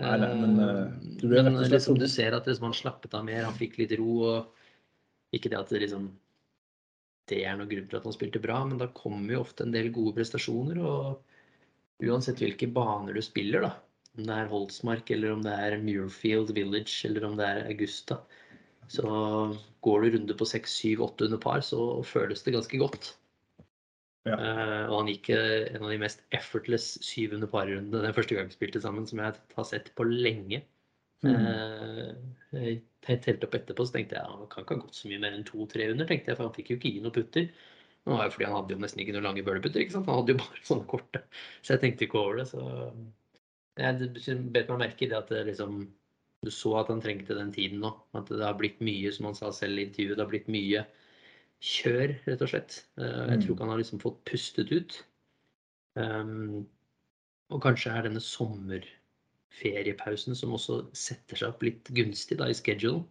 [0.00, 3.42] Nei, nei, men, eh, du men liksom, du ser at liksom, han slappet av mer,
[3.48, 4.20] han fikk litt ro.
[4.30, 6.10] og Ikke det at det liksom
[7.30, 9.74] det er noen grunn til at han spilte bra, men da kommer jo ofte en
[9.74, 10.80] del gode prestasjoner.
[10.82, 13.72] og Uansett hvilke baner du spiller, da,
[14.16, 18.18] om det er Holtsmark, eller om det er Muirfield Village, eller om det er Augusta,
[18.90, 19.06] så
[19.86, 23.12] går du runde på 6, 7, 8 under par, så føles det ganske godt.
[24.28, 24.36] Ja.
[24.36, 28.50] Uh, og han gikk eh, en av de mest effortless syvende par-rundene den første gang
[28.50, 30.60] vi spilte sammen, som jeg har sett på lenge.
[31.24, 31.36] Mm.
[31.36, 32.74] Uh,
[33.06, 35.38] jeg telte opp etterpå, så tenkte jeg han kan ikke ha gått så mye mer
[35.38, 37.48] enn to-tre under, tenkte jeg, for han fikk jo ikke gi noen putter.
[38.00, 40.10] Det var jo fordi han hadde jo nesten ikke noen lange bølleputter, ikke sant?
[40.10, 41.24] Han hadde jo bare sånne korte.
[41.62, 42.48] Så jeg tenkte ikke over det.
[42.50, 42.66] Så
[43.80, 45.84] jeg bet meg merke i det at det liksom
[46.44, 47.90] Du så at han trengte den tiden nå.
[48.16, 50.80] At det har blitt mye, som han sa selv i intervjuet, det har blitt mye
[51.60, 52.72] kjør, rett og slett.
[52.96, 54.92] Eh, Jeg tror ikke han har liksom fått pustet ut.
[55.98, 56.66] Um,
[57.50, 63.04] og kanskje er denne sommerferiepausen som også setter seg opp litt gunstig da i schedulen.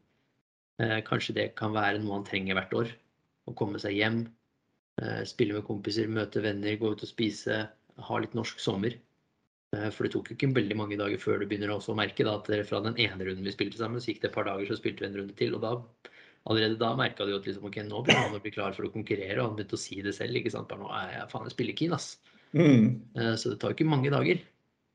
[0.80, 2.88] Eh, kanskje det kan være noe han trenger hvert år.
[3.52, 4.20] Å komme seg hjem,
[5.02, 7.56] eh, spille med kompiser, møte venner, gå ut og spise.
[8.00, 8.92] Ha litt norsk sommer.
[9.76, 12.26] Eh, For det tok jo ikke veldig mange dager før du begynner også å merke
[12.26, 14.66] da, at fra den ene runden vi spilte sammen, så gikk det et par dager,
[14.70, 15.54] så spilte vi en runde til.
[15.58, 15.74] Og da,
[16.50, 18.88] allerede da merka du jo at liksom, ok, nå begynner han å bli klar for
[18.88, 20.40] å konkurrere, og han begynte å si det selv.
[20.40, 20.70] ikke sant?
[20.72, 22.16] Bare nå er jeg faen jeg spillekeen, ass.
[22.58, 22.88] Mm.
[23.14, 24.42] Eh, Så det tar jo ikke mange dager.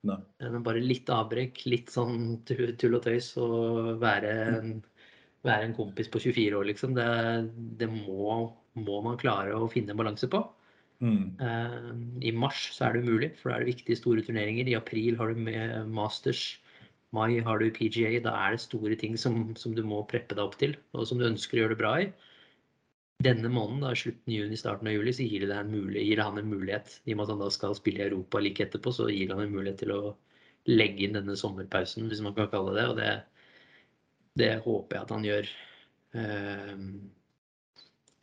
[0.05, 0.19] Nei.
[0.43, 4.75] Eh, Men bare litt avbrekk, litt sånn tull og tøys og være en,
[5.47, 6.99] være en kompis på 24 år, liksom.
[6.99, 7.07] Det,
[7.79, 10.43] det må, må man klare å finne en balanse på.
[11.05, 11.25] Mm.
[11.45, 14.69] Eh, I mars så er det umulig, for da er det viktige store turneringer.
[14.71, 16.45] I april har du med Masters.
[17.15, 18.17] Mai har du PGA.
[18.25, 21.21] Da er det store ting som, som du må preppe deg opp til, og som
[21.21, 22.09] du ønsker å gjøre det bra i.
[23.25, 25.61] Denne måneden, da, slutten av juni, starten av juli, så gir det,
[26.03, 26.97] gir han en mulighet.
[27.05, 29.45] I og med at han da skal spille i Europa like etterpå, så gir han
[29.45, 30.01] en mulighet til å
[30.69, 32.89] legge inn denne sommerpausen, hvis man kan kalle det.
[32.91, 33.13] Og det,
[34.41, 35.53] det håper jeg at han gjør.
[36.19, 36.75] eh,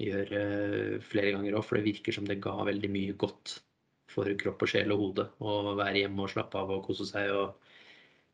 [0.08, 3.60] gjør eh, flere ganger òg, for det virker som det ga veldig mye godt
[4.12, 7.32] for kropp og sjel og hode å være hjemme og slappe av og kose seg.
[7.32, 7.72] og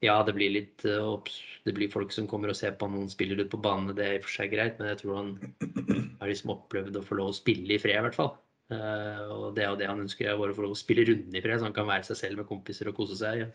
[0.05, 1.31] ja, det blir litt eh,
[1.65, 4.17] Det blir folk som kommer og ser på noen spiller ut på banene, det er
[4.17, 5.31] i og for seg greit, men jeg tror han
[6.19, 8.35] har liksom opplevd å få lov å spille i fred, i hvert fall.
[8.73, 11.35] Eh, og det er jo det han ønsker, er å få lov å spille runden
[11.35, 13.47] i fred, så han kan være seg selv med kompiser og kose seg.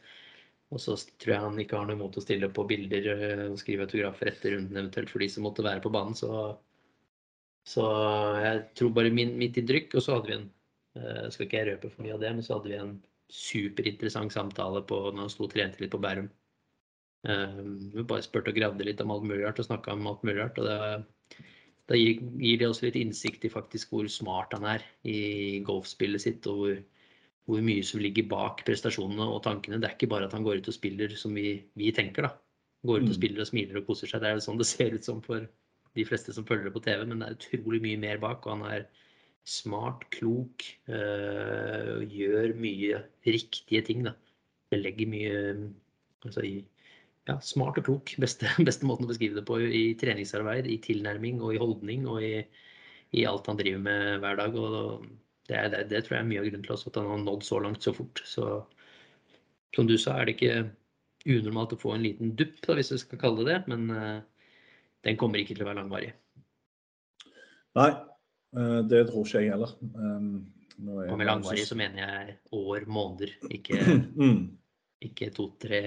[0.72, 3.08] Og så tror jeg han ikke har noe imot å stille på bilder
[3.50, 6.16] og skrive autografer etter runden, eventuelt for de som måtte være på banen.
[6.16, 6.30] Så,
[7.68, 7.86] så
[8.42, 9.96] jeg tror bare min, mitt inntrykk.
[9.98, 10.46] Og så hadde vi en
[10.98, 12.94] eh, Skal ikke jeg røpe for mye av det, men så hadde vi en
[13.32, 16.28] superinteressant samtale på, når han sto og trente litt på Bærum.
[17.28, 17.60] Eh,
[17.94, 20.40] vi bare spurte og gravde litt om alt mulig rart og snakka om alt mulig
[20.42, 20.58] rart.
[20.58, 21.44] og det,
[21.90, 26.22] da gir, gir det også litt innsikt i faktisk hvor smart han er i golfspillet
[26.22, 26.76] sitt, og hvor,
[27.50, 29.80] hvor mye som ligger bak prestasjonene og tankene.
[29.82, 32.34] Det er ikke bare at han går ut og spiller som vi, vi tenker, da.
[32.86, 33.18] Går ut og Mm.
[33.18, 34.22] spiller og smiler og koser seg.
[34.22, 35.46] Det er jo sånn det ser ut som for
[35.98, 38.46] de fleste som følger det på TV, men det er utrolig mye mer bak.
[38.46, 38.84] Og han er
[39.48, 44.14] smart, klok, øh, gjør mye riktige ting, da.
[44.72, 45.40] Legger mye
[46.24, 46.54] altså i
[47.28, 48.14] ja, smart og klok.
[48.22, 52.22] Beste, beste måten å beskrive det på i treningsarbeid, i tilnærming og i holdning og
[52.24, 52.36] i,
[53.18, 54.56] i alt han driver med hver dag.
[54.56, 55.10] Og
[55.48, 57.44] Det, er, det, det tror jeg er mye av grunnen til at han har nådd
[57.44, 58.22] så langt så fort.
[58.24, 58.46] Så
[59.74, 60.70] som du sa, er det ikke
[61.32, 63.72] unormalt å få en liten dupp, da, hvis vi skal kalle det det.
[63.72, 64.20] Men uh,
[65.06, 66.10] den kommer ikke til å være langvarig.
[67.78, 67.90] Nei,
[68.58, 69.76] uh, det tror ikke jeg heller.
[69.96, 70.34] Um,
[70.82, 73.78] og med langvarig så mener jeg år, måneder, ikke,
[74.22, 74.40] mm.
[75.08, 75.82] ikke to-tre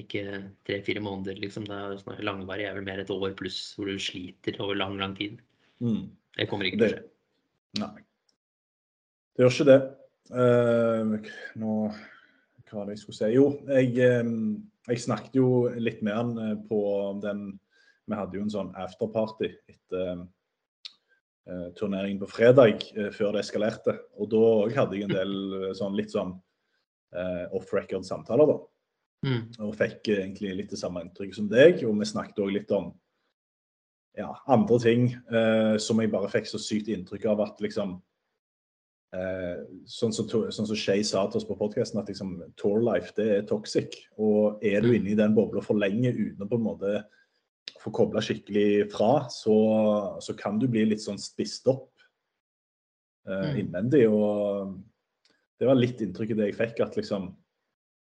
[0.00, 0.24] ikke
[0.66, 1.68] tre-fire måneder, liksom.
[1.70, 5.40] Er langvarig er vel mer et år pluss hvor du sliter over lang, lang tid.
[5.84, 6.06] Mm.
[6.36, 7.02] Det kommer ikke til å skje.
[7.80, 7.96] Nei.
[9.36, 9.80] Det gjør ikke det.
[10.30, 11.16] Uh,
[11.58, 11.74] nå
[12.68, 13.30] Hva var det jeg skulle si?
[13.34, 15.48] Jo, jeg, um, jeg snakket jo
[15.80, 16.80] litt med han eh, på
[17.22, 17.40] den
[18.10, 23.96] Vi hadde jo en sånn afterparty etter uh, turneringen på fredag uh, før det eskalerte.
[24.18, 24.44] Og da
[24.76, 26.38] hadde jeg en del sånn litt sånn
[27.58, 28.54] off record samtaler, da.
[29.26, 29.40] Mm.
[29.66, 31.80] Og fikk egentlig litt det samme inntrykk som deg.
[31.82, 32.92] Og vi snakket òg litt om
[34.14, 35.08] ja, andre ting
[35.82, 37.96] som jeg bare fikk så sykt inntrykk av at liksom
[39.10, 43.10] Eh, sånn som sånn som Shay sa til oss på podkasten, at liksom, tour life
[43.16, 43.96] det er toxic.
[44.22, 44.96] Og er du mm.
[45.00, 47.00] inne i den bobla for lenge uten å på en måte
[47.82, 49.56] få kobla skikkelig fra, så,
[50.22, 51.92] så, kan du bli litt sånn spist opp
[53.28, 53.60] eh, mm.
[53.62, 54.02] innvendig.
[54.10, 54.74] Og
[55.60, 57.30] det var litt inntrykket det jeg fikk, at liksom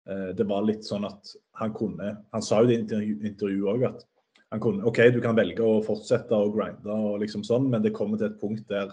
[0.09, 4.05] eh, Det var litt sånn at han kunne Han sa jo i intervjuet òg at
[4.53, 7.95] han kunne OK, du kan velge å fortsette å grinde og liksom sånn, men det
[7.95, 8.91] kommer til et punkt der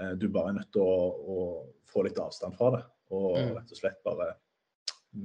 [0.00, 0.96] Eh, du bare er nødt til å,
[1.34, 1.44] å,
[1.92, 2.82] få litt avstand fra det.
[3.12, 3.52] Og mm.
[3.58, 4.30] rett og slett bare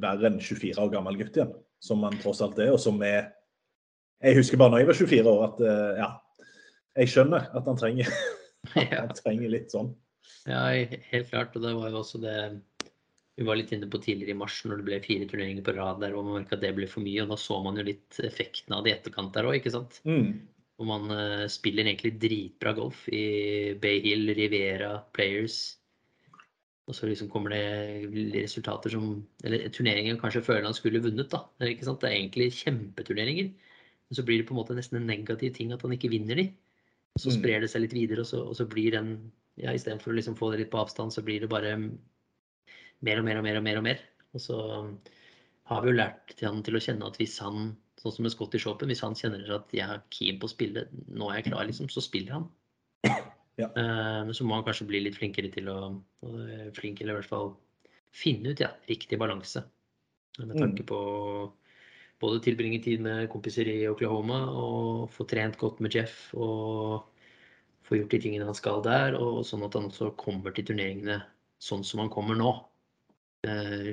[0.03, 2.73] være en 24 år gammel gutt igjen, som man tross alt er.
[2.75, 3.31] Og som er
[4.23, 6.09] Jeg husker bare når jeg var 24 år at eh, ja,
[6.97, 8.09] jeg skjønner at han trenger,
[8.73, 9.91] han trenger litt sånn.
[10.47, 10.63] Ja,
[11.11, 11.55] helt klart.
[11.55, 12.37] Og det var jo også det
[13.37, 15.99] vi var litt inne på tidligere i mars, når det ble fire turneringer på rad
[16.01, 17.21] der, og man merka at det ble for mye.
[17.21, 19.99] Og da så man jo litt effekten av det i etterkant der òg, ikke sant.
[20.09, 20.31] Mm.
[20.81, 25.59] Og man uh, spiller egentlig dritbra golf i Bay Hill, Rivera, Players.
[26.89, 31.43] Og så liksom kommer det resultater som Eller turneringer kanskje føler han skulle vunnet, da.
[31.67, 32.01] Ikke sant?
[32.01, 33.53] det er egentlig kjempeturneringer.
[34.07, 36.39] Men så blir det på en måte nesten en negativ ting at han ikke vinner
[36.39, 36.47] de.
[37.17, 37.35] Så mm.
[37.39, 39.15] sprer det seg litt videre, og så, og så blir den
[39.57, 41.73] ja, Istedenfor å liksom få det litt på avstand, så blir det bare
[43.01, 43.79] mer og mer og mer og mer.
[43.81, 44.03] Og mer.
[44.37, 44.57] Og så
[45.67, 48.33] har vi jo lært til han til å kjenne at hvis han Sånn som med
[48.33, 48.91] Scottish Open.
[48.93, 51.89] Hvis han kjenner at jeg er keen på å spille, nå er jeg klar, liksom,
[51.89, 52.43] så spiller han.
[53.57, 53.71] Ja.
[53.73, 57.31] Uh, så må han kanskje bli litt flinkere til å uh, flink, eller i hvert
[57.31, 57.55] fall
[58.13, 59.63] finne ut ja, riktig balanse.
[60.37, 60.89] Med tanke mm.
[60.91, 60.99] på
[62.21, 67.09] både tilbringe tid med kompiser i Oklahoma og få trent godt med Jeff og
[67.87, 71.21] få gjort de tingene han skal der, og sånn at han også kommer til turneringene
[71.63, 72.51] sånn som han kommer nå.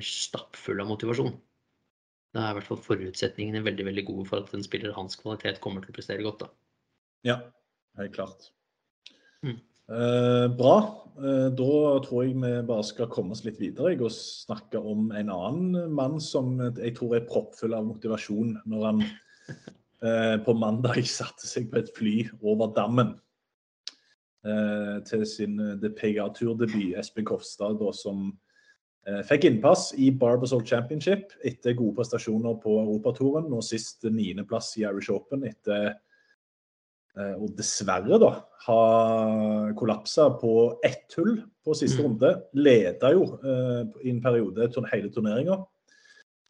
[0.03, 1.37] Stappfull av motivasjon
[2.35, 5.15] da er i hvert fall forutsetningene veldig veldig gode for at en spiller av hans
[5.21, 6.43] kvalitet kommer til å prestere godt.
[6.43, 6.49] Da.
[7.29, 7.37] Ja,
[8.01, 8.49] helt klart.
[9.47, 9.61] Mm.
[9.85, 10.77] Eh, bra.
[11.19, 15.31] Eh, da tror jeg vi bare skal komme oss litt videre og snakke om en
[15.31, 21.45] annen mann som jeg tror er proppfull av motivasjon når han eh, på mandag satte
[21.47, 23.19] seg på et fly over dammen
[25.09, 26.99] til sin The PGA-turdebut.
[27.01, 28.27] Espen Kofstad, da, som
[29.25, 33.47] fikk innpass i Barbasol Championship etter gode prestasjoner på Europatouren.
[33.49, 35.95] Nå sist niendeplass i Irish Open etter
[37.19, 38.33] eh, å dessverre da
[38.65, 40.55] har kollapsa på
[40.87, 42.07] ett hull på siste mm.
[42.07, 42.33] runde.
[42.57, 45.63] Leda jo eh, i en periode hele turneringa.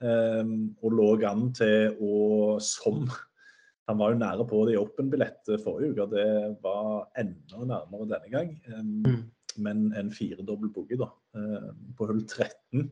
[0.05, 3.07] og lå an til å, som
[3.89, 6.29] Han var jo nære på det i Open-billett forrige uke, det
[6.65, 8.55] var enda nærmere denne gang.
[8.65, 9.19] Mm
[9.57, 12.91] men en firedobbel boogie da, eh, på hull 13.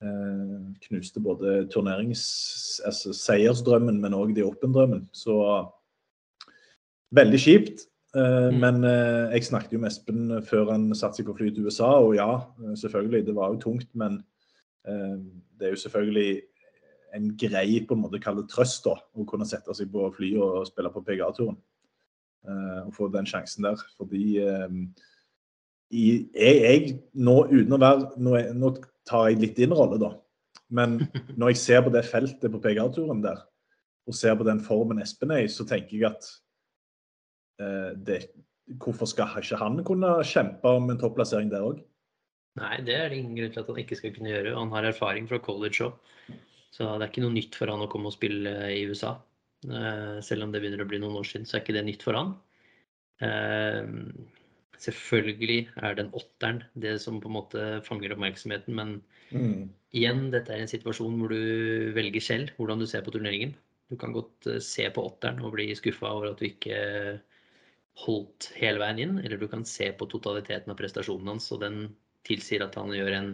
[0.00, 5.08] Eh, knuste både turnerings, altså seiersdrømmen, men òg de Open-drømmen.
[5.12, 5.36] Så
[7.16, 7.86] veldig kjipt.
[8.16, 8.60] Eh, mm.
[8.62, 8.84] Men
[9.34, 12.30] jeg snakket jo med Espen før han satte seg på flyet til USA, og ja,
[12.82, 13.90] selvfølgelig, det var jo tungt.
[13.94, 14.22] Men
[14.80, 16.40] det er jo selvfølgelig
[17.14, 20.66] en grei på en måte kalle trøst da, å kunne sette seg på flyet og
[20.70, 21.58] spille på PGA-turen.
[22.86, 23.82] Og få den sjansen der.
[24.00, 24.38] Fordi
[25.90, 28.74] jeg, jeg, nå, uten å være nå, nå,
[29.08, 30.12] tar jeg litt din rolle, da.
[30.70, 31.00] Men
[31.38, 33.42] når jeg ser på det feltet på PGA-turen der,
[34.08, 36.38] og ser på den formen Espen er i, så tenker jeg at eh,
[38.06, 38.22] det,
[38.80, 41.80] Hvorfor skal ikke han kunne kjempe om en topplassering der òg?
[42.60, 44.54] Nei, det er det ingen grunn til at han ikke skal kunne gjøre.
[44.58, 45.96] Han har erfaring fra college òg.
[46.70, 49.16] Så det er ikke noe nytt for han å komme og spille i USA.
[49.66, 52.06] Eh, selv om det begynner å bli noen år siden, så er ikke det nytt
[52.06, 52.36] for han.
[53.26, 53.90] Eh,
[54.80, 58.94] Selvfølgelig er den åtteren det som på en måte fanger oppmerksomheten, men
[59.28, 59.66] mm.
[59.92, 63.52] igjen, dette er en situasjon hvor du velger selv hvordan du ser på turneringen.
[63.92, 66.78] Du kan godt eh, se på åtteren og bli skuffa over at du ikke
[67.98, 71.82] holdt hele veien inn, eller du kan se på totaliteten av prestasjonen hans, og den
[72.28, 73.30] tilsier at han gjør en,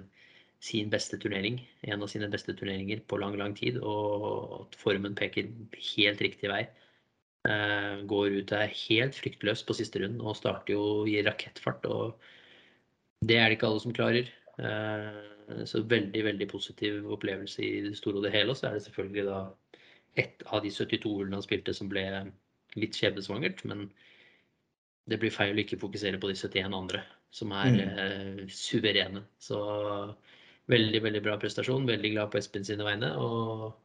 [0.65, 5.15] sin beste turnering, en av sine beste turneringer på lang, lang tid, og at formen
[5.19, 5.51] peker
[5.93, 6.65] helt riktig vei.
[7.47, 11.85] Uh, går ut er helt fryktløs på siste runden og starter jo i rakettfart.
[11.87, 12.17] og
[13.23, 14.33] Det er det ikke alle som klarer.
[14.59, 18.51] Uh, så veldig veldig positiv opplevelse i det store og det hele.
[18.51, 19.39] Og så er det selvfølgelig da
[20.19, 22.03] ett av de 72 hullene han spilte som ble
[22.75, 23.63] litt skjebnesvangert.
[23.69, 23.87] Men
[25.07, 27.03] det blir feil å ikke fokusere på de 71 andre,
[27.35, 27.99] som er mm.
[28.03, 29.23] eh, suverene.
[29.43, 29.59] Så
[30.73, 31.87] veldig, veldig bra prestasjon.
[31.89, 33.13] Veldig glad på Espen sine vegne.
[33.15, 33.83] og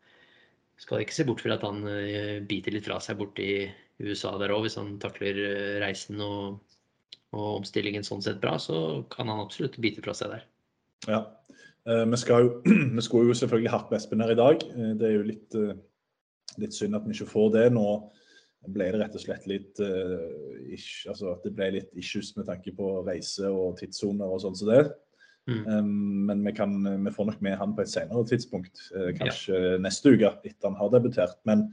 [0.81, 3.67] skal ikke se bort fra at han eh, biter litt fra seg borti
[4.01, 4.65] USA der òg.
[4.65, 6.57] Hvis han takler eh, reisen og,
[7.35, 10.47] og, omstillingen sånn sett bra, så kan han absolutt bite fra seg der.
[11.09, 11.21] Ja.
[11.81, 12.49] Vi, skal jo,
[12.97, 14.65] vi skulle jo selvfølgelig hatt med Espen her i dag.
[14.97, 15.61] Det er jo litt,
[16.61, 17.67] litt, synd at vi ikke får det.
[17.77, 17.85] Nå
[18.69, 19.79] ble det rett og slett litt
[20.69, 24.67] ish, altså det ble litt issues med tanke på reise og tidssoner og sånn som
[24.67, 24.83] så det.
[25.49, 25.67] Mm.
[25.67, 29.57] Um, men vi, kan, vi, får nok med han på et senere tidspunkt, uh, kanskje
[29.57, 29.79] ja.
[29.81, 31.39] neste uke etter han har debutert.
[31.49, 31.65] Men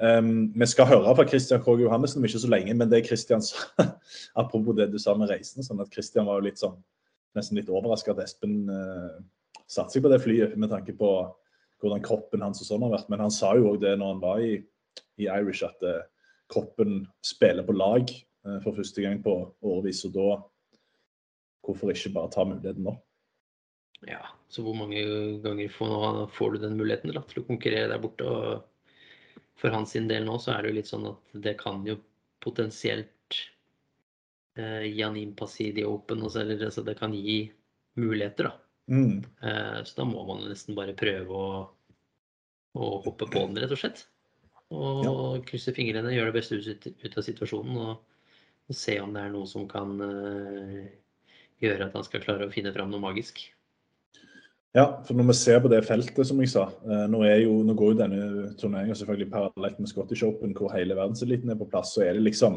[0.00, 2.74] um, vi skal høre fra Christian Krogh Johannessen om ikke så lenge.
[2.78, 3.68] Men det Christian sa,
[4.40, 6.78] apropos det du sa med reisen, sånn at Christian var jo litt sånn,
[7.36, 9.20] nesten litt overraska at Espen uh,
[9.66, 11.12] satte seg på det flyet med tanke på
[11.82, 13.12] hvordan kroppen hans og sånn har vært.
[13.12, 14.56] Men han sa jo òg det når han var i,
[15.20, 16.00] i Irish, at uh,
[16.52, 18.10] kroppen spiller på lag
[18.64, 20.04] for første gang på årevis.
[20.08, 20.28] Og da
[21.62, 22.94] hvorfor ikke bare ta muligheten nå?
[24.08, 25.02] Ja, så hvor mange
[25.44, 28.26] ganger får, får du den muligheten da, til å konkurrere der borte?
[28.26, 32.00] og For hans del nå så er det jo litt sånn at det kan jo
[32.42, 33.38] potensielt
[34.58, 36.24] eh, gi han innpass i de open.
[36.26, 37.44] Altså det kan gi
[38.00, 38.56] muligheter, da.
[38.90, 39.22] Mm.
[39.22, 41.52] Eh, så da må man nesten bare prøve å,
[42.74, 44.08] å, hoppe på den, rett og slett.
[44.72, 45.14] Og ja.
[45.48, 47.78] krysse fingrene, gjøre det beste ut, av situasjonen.
[47.78, 48.28] Og,
[48.68, 50.78] og, se om det er noe som kan uh,
[51.62, 53.44] gjøre at han skal klare å finne fram noe magisk.
[54.72, 57.74] Ja, for når vi ser på det feltet, som jeg sa eh, Nå, jo, nå
[57.76, 58.20] går jo denne
[58.56, 61.92] turneringa selvfølgelig parallelt med Scottish Open, hvor hele verdenseliten er på plass.
[61.92, 62.56] Så er det liksom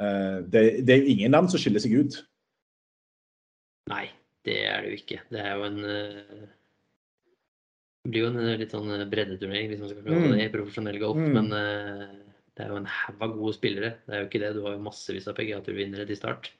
[0.00, 2.16] eh, det, det er jo ingen navn som skiller seg ut.
[3.92, 4.06] Nei,
[4.48, 5.20] det er det jo ikke.
[5.28, 6.46] Det er jo en eh,
[8.04, 10.52] Det blir jo en litt sånn breddeturnering, hvis man skal kalle det mm.
[10.52, 11.22] profesjonell golf.
[11.24, 11.38] Mm.
[11.38, 11.46] Men
[12.54, 13.94] det er jo en haug av gode spillere.
[14.04, 14.50] Det er jo ikke det.
[14.54, 16.50] Du har jo massevis av PGA-turvinnere til start.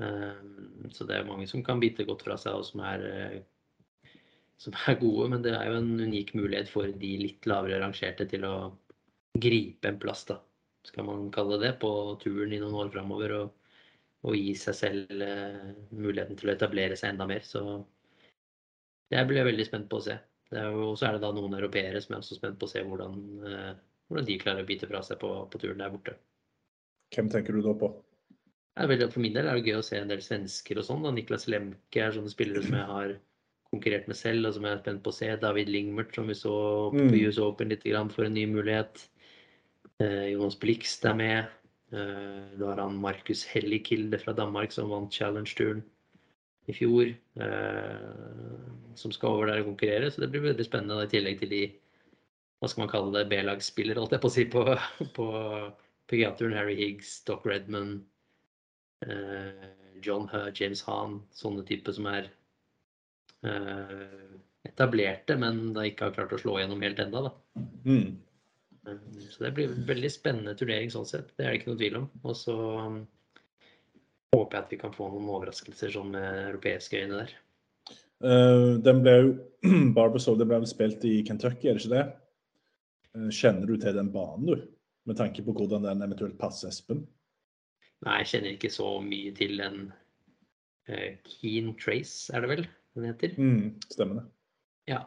[0.00, 4.12] Ehm, så det er mange som kan bite godt fra seg, og som er, uh,
[4.62, 5.28] som er gode.
[5.34, 8.54] Men det er jo en unik mulighet for de litt lavere rangerte til å
[9.38, 10.40] gripe en plass, da.
[10.86, 11.90] Skal man kalle det, på
[12.22, 13.34] turen i noen år framover.
[13.42, 13.72] Og,
[14.24, 17.44] og, gi seg selv uh, muligheten til å etablere seg enda mer.
[17.44, 17.82] Så
[19.12, 20.18] det blir jeg veldig spent på å se.
[20.58, 23.16] Og så er det da noen europeere som er også spent på å se hvordan,
[23.44, 23.72] uh,
[24.08, 26.14] hvordan de klarer å bite fra seg på, på turen der borte.
[27.14, 27.90] Hvem tenker du da på?
[28.78, 31.08] For min del er det gøy å se en del svensker og sånn.
[31.16, 33.14] Niklas Lemke er sånne spillere som jeg har
[33.72, 35.28] konkurrert med selv, og som jeg er spent på å se.
[35.42, 36.54] David Lingmert, som vi så
[36.94, 37.16] på mm.
[37.26, 39.02] US Open litt for en ny mulighet.
[39.98, 41.50] Eh, Jonas Blikst er med.
[41.90, 45.82] Eh, da har han Markus Hellikilde fra Danmark, som vant Challenge-turen
[46.68, 47.10] i fjor.
[47.40, 48.62] Eh,
[48.98, 50.10] som skal over der og konkurrere.
[50.10, 51.62] Så det blir veldig spennende, i tillegg til de
[52.58, 54.62] hva skal man kalle det, B-lagsspillere, holdt jeg på å si, på,
[55.18, 55.26] på
[56.10, 56.56] PGA-turen.
[56.58, 58.00] Harry Higgs, Doc Redman,
[59.00, 59.68] Eh,
[60.02, 62.30] John Hur, James Hahn, sånne typer som er
[63.46, 67.28] eh, etablerte, men da ikke har klart å slå gjennom helt enda.
[67.28, 67.62] Da.
[67.86, 68.18] Mm.
[69.28, 71.30] Så det blir en veldig spennende turnering sånn sett.
[71.36, 72.06] Det er det ikke noe tvil om.
[72.24, 72.56] Og så
[74.36, 77.36] håper jeg at vi kan få noen overraskelser sånn med europeiske øyne der.
[78.18, 79.28] Uh, den ble jo
[79.96, 82.06] Barbasol, ble vel spilt i Kentucky, er det ikke det?
[83.14, 84.66] Uh, kjenner du til den banen, du?
[85.08, 87.06] Med tanke på hvordan den eventuelt passer Espen?
[88.04, 89.86] Nei, jeg kjenner ikke så mye til den
[90.90, 92.66] uh, Keen Trace, er det vel
[92.98, 93.38] den heter?
[93.38, 94.28] Mm, stemmer det.
[94.88, 95.02] Ja.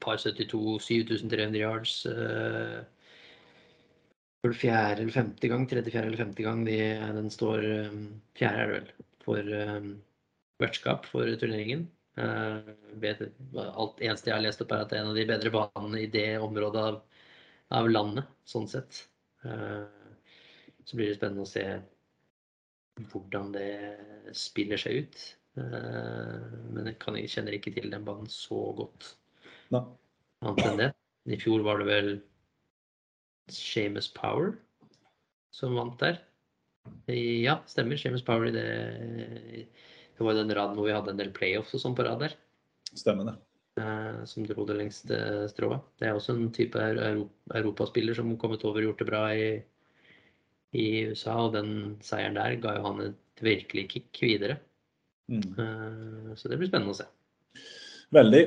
[0.00, 1.94] Par 72, 7300 yards.
[2.06, 2.84] Uh,
[4.46, 6.78] for fjerde eller femte gang, tredje, fjerde eller femte gang de,
[7.18, 8.06] den står um,
[8.38, 8.88] Fjerde er det vel,
[9.24, 9.92] for um,
[10.62, 11.86] vertskap for turneringen.
[12.16, 12.62] Uh,
[13.02, 13.24] vet,
[13.56, 16.02] alt eneste jeg har lest opp, er at det er en av de bedre banene
[16.04, 17.00] i det området av,
[17.80, 19.02] av landet, sånn sett.
[19.44, 19.88] Uh,
[20.86, 21.66] så blir det spennende å se
[23.10, 23.72] hvordan det
[24.36, 25.26] spiller seg ut.
[25.58, 26.38] Uh,
[26.70, 29.10] men jeg, kan, jeg kjenner ikke til den banen så godt.
[29.74, 30.90] Annet enn det.
[31.26, 32.10] I fjor var det vel
[33.52, 34.54] Shamus Power
[35.54, 36.20] som vant der.
[37.10, 37.98] Ja, stemmer.
[37.98, 38.66] Shamus Power i det
[40.16, 42.36] Det var den raden hvor vi hadde en del playoffs og sånn på rad der.
[42.96, 43.36] Stemmer det.
[43.76, 45.16] Eh, som dro det lengste
[45.52, 45.84] strået.
[46.00, 49.48] Det er også en type europaspiller som kommet over og gjort det bra i
[50.76, 51.70] i USA, og den
[52.04, 54.58] seieren der ga jo han et virkelig kick videre.
[55.30, 55.54] Mm.
[55.56, 57.06] Eh, Så det blir spennende å se.
[58.12, 58.42] Veldig.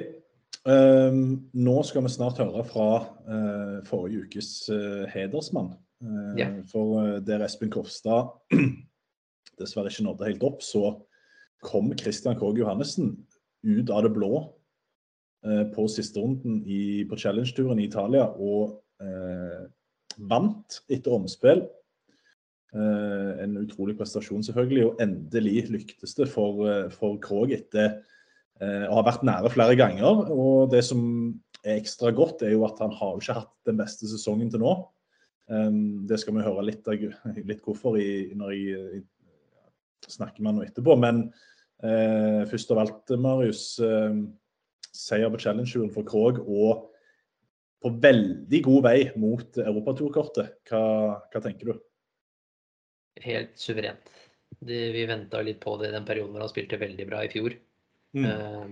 [0.68, 2.88] Ehm, nå skal vi snart høre fra
[3.30, 5.72] eh, forrige ukes eh, hedersmann.
[6.04, 6.50] Eh, Ja.
[6.72, 8.34] For eh, der Espen Kofstad
[9.60, 10.98] dessverre ikke nådde helt opp, så
[11.64, 13.18] kom Christian Krogh Johannessen
[13.68, 14.46] ut av det blå
[15.76, 19.62] på sisterunden i- på Challenge-turen i Italia og eh,
[20.20, 21.62] vant etter omspill.
[22.76, 24.84] Eh, en utrolig prestasjon, selvfølgelig.
[24.90, 26.60] Og endelig lyktes det for,
[26.92, 28.02] for Krogh etter
[28.62, 30.32] eh, har vært nære flere ganger.
[30.34, 31.02] Og det som
[31.64, 34.64] er ekstra godt, er jo at han har jo ikke hatt den beste sesongen til
[34.64, 34.78] nå.
[35.50, 36.86] Um, det skal vi høre litt,
[37.50, 39.00] litt hvorfor i, når jeg,
[40.06, 40.98] jeg snakker med han etterpå.
[41.02, 41.24] Men
[41.84, 43.72] eh, først av alt, Marius.
[43.84, 44.22] Eh,
[45.00, 46.88] seier på Challenge-turen for Krog og
[47.80, 50.58] på veldig god vei mot Europaturkortet.
[50.68, 50.82] Hva,
[51.32, 51.78] hva tenker du?
[53.24, 54.12] Helt suverent.
[54.60, 57.32] Det, vi venta litt på det i den perioden hvor han spilte veldig bra i
[57.32, 57.56] fjor.
[58.18, 58.66] Eh,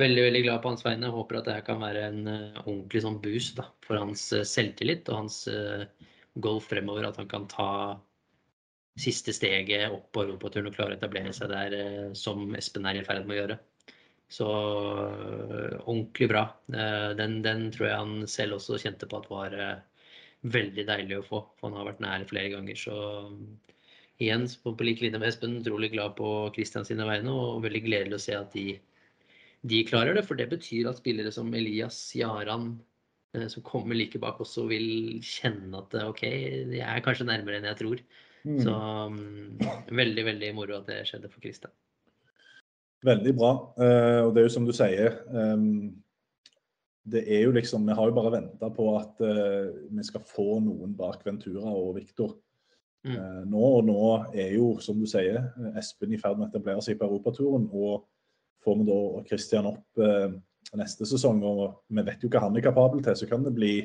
[0.00, 1.12] veldig veldig glad på hans vegne.
[1.14, 5.08] Håper at det kan være en eh, ordentlig sånn boost da, for hans eh, selvtillit
[5.12, 5.86] og hans uh,
[6.42, 7.08] golf fremover.
[7.08, 7.70] At han kan ta
[8.96, 13.00] siste steget opp på europaturen og klare å etablere seg der eh, som Espen er
[13.00, 13.58] i ferd med å gjøre.
[14.32, 16.46] Så eh, ordentlig bra.
[16.72, 19.76] Eh, den, den tror jeg han selv også kjente på at var eh,
[20.56, 21.42] veldig deilig å få.
[21.58, 22.80] For han har vært nær flere ganger.
[22.80, 22.96] Så
[24.22, 28.18] igjen, på, lik linje med Espen, utrolig glad på Christian sine vegne, og veldig gledelig
[28.18, 28.76] å se at de,
[29.68, 30.24] de klarer det.
[30.28, 32.72] For det betyr at spillere som Elias, Jaran,
[33.36, 36.24] eh, som kommer like bak, også vil kjenne at eh, OK,
[36.72, 38.06] de er kanskje nærmere enn jeg tror.
[38.46, 38.62] Mm.
[38.62, 38.78] Så
[39.12, 39.68] mm,
[40.00, 41.74] veldig, veldig moro at det skjedde for Christian.
[43.06, 43.52] Veldig bra.
[43.76, 45.20] Eh, og det er jo som du sier
[47.06, 50.96] Det er jo liksom Vi har jo bare venta på at vi skal få noen
[50.98, 52.32] bak Ventura og Viktor.
[53.06, 53.14] Mm.
[53.16, 53.98] Eh, nå og nå
[54.34, 55.38] er jo, som du sier,
[55.78, 57.68] Espen i ferd med å etablere seg på europaturen.
[57.70, 58.04] Og
[58.66, 58.98] får vi da
[59.28, 60.34] Christian opp eh,
[60.76, 63.76] neste sesong, og vi vet jo hva han er kapabel til, så kan det bli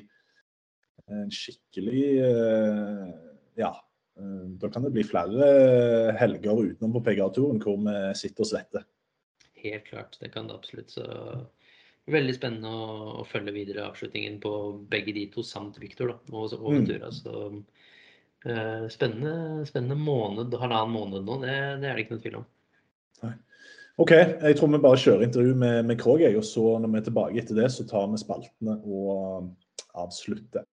[1.12, 3.08] en skikkelig eh,
[3.62, 3.72] Ja.
[4.18, 8.86] eh, Da kan det bli flere helger utenom på PGA-turen hvor vi sitter og svetter.
[9.62, 10.90] Helt klart, det kan det absolutt.
[10.90, 11.06] Så
[12.10, 14.52] veldig spennende å, å følge videre avslutningen på
[14.90, 16.80] begge de to, samt Viktor da, og, Mm.
[16.80, 17.12] Ventura.
[17.14, 17.60] Så eh,
[18.42, 22.48] spennende, spennende måned, halvannen måned nå, det, det er det ikke noe tvil om.
[24.02, 26.98] OK, jeg tror vi bare kjører intervju med, med Krog, jeg, og så når vi
[26.98, 29.10] er tilbake etter det, så tar vi spaltene og
[29.44, 29.50] um,
[29.94, 30.66] avslutter.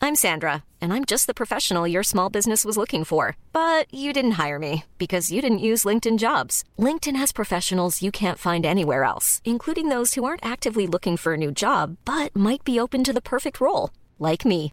[0.00, 3.36] I'm Sandra, and I'm just the professional your small business was looking for.
[3.52, 6.62] But you didn't hire me because you didn't use LinkedIn jobs.
[6.78, 11.34] LinkedIn has professionals you can't find anywhere else, including those who aren't actively looking for
[11.34, 14.72] a new job but might be open to the perfect role, like me.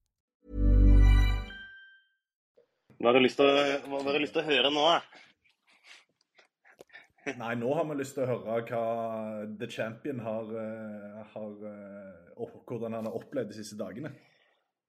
[3.01, 4.81] Hva har du lyst til å, høre nå?
[7.39, 8.81] Nei, nå har vi lyst til å høre hva
[9.57, 14.11] The Champion har, eh, har eh, hvordan han har opplevd de siste dagene.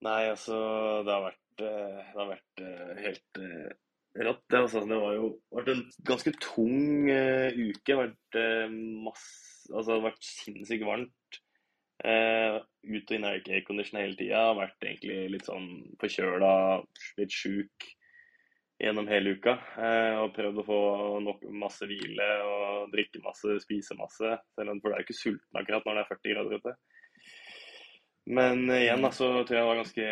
[0.04, 0.58] Nei, altså,
[1.06, 2.64] det har vært, eh, det har vært
[3.06, 3.40] helt
[4.28, 4.44] rått.
[4.44, 5.82] Det, altså, det har jo vært en
[6.12, 7.80] ganske tung uh, uke.
[7.86, 8.76] Det har vært, uh,
[9.08, 11.40] masse, altså, vært sinnssykt varmt.
[12.02, 14.44] Uh, ut og inn i aircondition hele tida.
[14.58, 16.54] Vært egentlig litt sånn forkjøla,
[17.22, 17.92] litt sjuk.
[18.82, 19.56] Gjennom hele uka.
[19.78, 20.80] Eh, og prøvd å få
[21.22, 24.34] nok, masse hvile og drikke masse, spise masse.
[24.56, 26.74] For du er jo ikke sulten akkurat når det er 40 grader ute.
[28.32, 30.10] Men igjen altså, så tror jeg det var ganske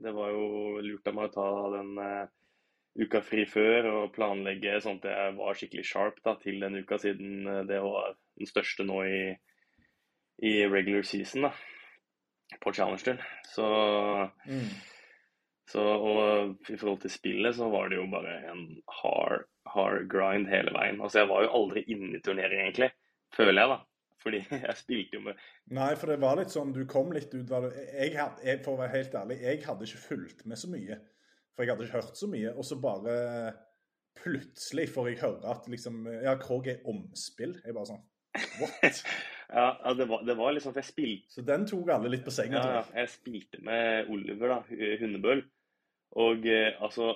[0.00, 0.44] Det var jo
[0.84, 2.28] lurt av meg å ta den eh,
[3.00, 6.98] uka fri før og planlegge sånn at jeg var skikkelig sharp da, til den uka,
[7.02, 9.20] siden eh, det var den største nå i,
[10.46, 11.52] i regular season da,
[12.62, 13.20] på Challenger.
[13.50, 13.66] Så,
[14.46, 14.72] Mm.
[15.70, 18.64] Så og i forhold til spillet så var det jo bare en
[19.00, 20.98] hard, hard grind hele veien.
[20.98, 22.90] Altså jeg var jo aldri inne i turnering egentlig,
[23.36, 23.78] føler jeg da.
[24.20, 25.38] Fordi jeg spilte jo med
[25.72, 27.86] Nei, for det var litt sånn Du kom litt ut av det.
[27.94, 28.12] Jeg,
[28.44, 31.00] jeg, For å være helt ærlig, jeg hadde ikke fulgt med så mye.
[31.54, 32.52] For jeg hadde ikke hørt så mye.
[32.52, 33.16] Og så bare
[34.20, 37.56] plutselig får jeg høre at liksom Ja, Krog er omspill.
[37.64, 38.06] Jeg bare sånn
[38.60, 39.04] What?
[39.50, 42.30] Ja, det, var, det var liksom at jeg spilte Så den tok alle litt på
[42.30, 42.60] senga.
[42.60, 42.82] Ja, tror ja.
[42.84, 43.00] jeg.
[43.00, 44.60] Jeg spilte med Oliver, da.
[45.00, 45.42] Hundebøl.
[46.18, 47.14] Og eh, altså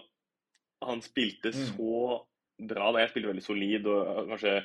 [0.85, 1.61] Han spilte Mm.
[1.73, 2.27] så
[2.69, 2.93] bra.
[2.93, 4.65] da Jeg spilte veldig solid og kanskje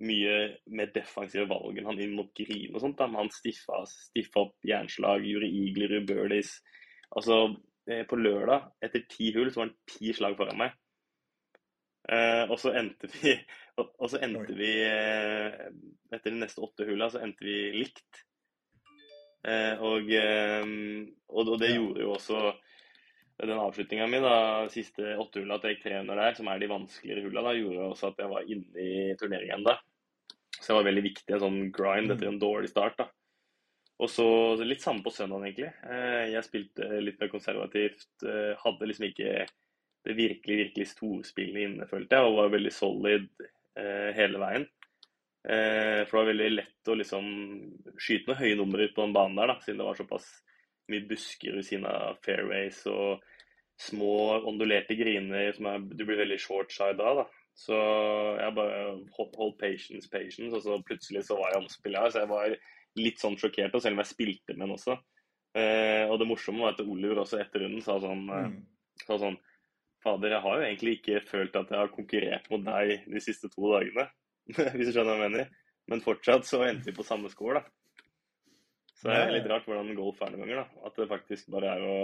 [0.00, 0.34] mye
[0.70, 2.96] mer defensive valg enn han inn mot Green og sånt.
[2.98, 6.62] da, Men han stiffa, stiffa opp jernslag, gjorde eagler birdies.
[7.16, 7.56] Altså,
[7.90, 10.72] eh, på lørdag, etter ti hull, så var han ti slag foran meg.
[12.08, 13.34] Eh, og så endte vi
[13.78, 15.68] og, og så endte vi eh,
[16.14, 18.22] Etter de neste åtte hulla så endte vi likt.
[19.44, 20.64] Eh, og, eh,
[21.28, 22.40] og, og det gjorde jo også
[23.46, 24.34] den avslutninga mi, da,
[24.72, 27.52] siste åtte hulla at jeg gikk tre under der, som er de vanskeligere hulla, da,
[27.54, 29.76] gjorde også at jeg var inne i turneringen ennå.
[30.58, 32.98] Så det var veldig viktig, en sånn grind etter en dårlig start.
[32.98, 33.06] da.
[34.02, 34.26] Og så
[34.62, 35.70] litt samme på søndagen, egentlig.
[35.86, 38.08] Eh, Jeg spilte litt mer konservativt.
[38.26, 39.46] eh, Hadde liksom ikke
[40.06, 43.28] det virkelig, virkelig storspillet inne, følte jeg, og var veldig solid
[43.78, 44.66] eh, hele veien.
[45.48, 47.26] For det var veldig lett å liksom
[47.96, 50.26] skyte noen høye numre på den banen der, da, siden det var såpass
[50.88, 53.20] mye busker ved siden av fairways og
[53.78, 54.14] små
[54.48, 57.22] ondulerte griner som er, du blir veldig short side av.
[57.22, 57.26] da.
[57.58, 57.74] Så
[58.38, 58.80] jeg bare
[59.16, 62.10] holdt, holdt patience, patience, og så plutselig så var jeg omspillet her.
[62.14, 62.56] Så jeg var
[62.98, 64.96] litt sånn sjokkert, og selv om jeg spilte med den også.
[65.58, 68.66] Eh, og det morsomme var at Oliver også etter runden sa sånn, eh, Mm.
[69.06, 69.38] sa sånn
[70.04, 73.48] Fader, jeg har jo egentlig ikke følt at jeg har konkurrert mot deg de siste
[73.50, 74.04] to dagene.
[74.78, 75.48] Hvis du skjønner hva jeg mener.
[75.90, 77.64] Men fortsatt så endte vi på samme score, da.
[78.98, 80.88] Så det er litt rart hvordan golf er noen ganger, da.
[80.88, 81.98] At det faktisk bare er å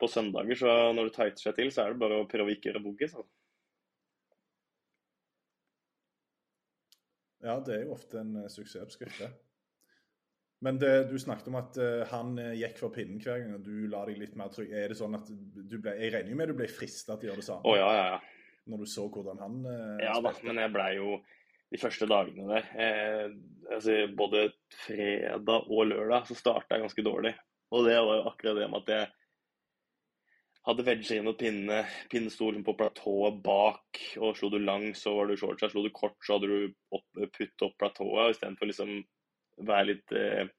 [0.00, 2.54] På søndager, så når det tighter seg til, så er det bare å prøve å
[2.54, 3.12] ikke gjøre boogies.
[3.12, 3.28] Altså.
[7.44, 9.28] Ja, det er jo ofte en eh, suksessoppskrift, det.
[10.64, 13.62] Men det, du snakket om at uh, han eh, gikk for pinnen hver gang, og
[13.64, 14.74] du la deg litt mer trygg.
[14.76, 17.32] Er det sånn at du ble Jeg regner jo med du ble frista til å
[17.32, 18.58] gjøre det samme Å ja, ja, ja.
[18.68, 21.14] når du så hvordan han uh, Ja da, men jeg blei jo
[21.70, 23.30] de første dagene der eh,
[23.70, 24.48] altså Både
[24.86, 27.34] fredag og lørdag så starta jeg ganske dårlig.
[27.70, 29.10] Og det var jo akkurat det med at jeg
[30.66, 31.78] hadde vegger inn mot pinne,
[32.12, 35.64] pinnestolen på platået bak, og slo du lang, så var du shorts.
[35.72, 37.06] Slo du kort, så hadde du opp,
[37.36, 38.96] putt opp platået istedenfor liksom
[39.70, 40.50] være litt eh,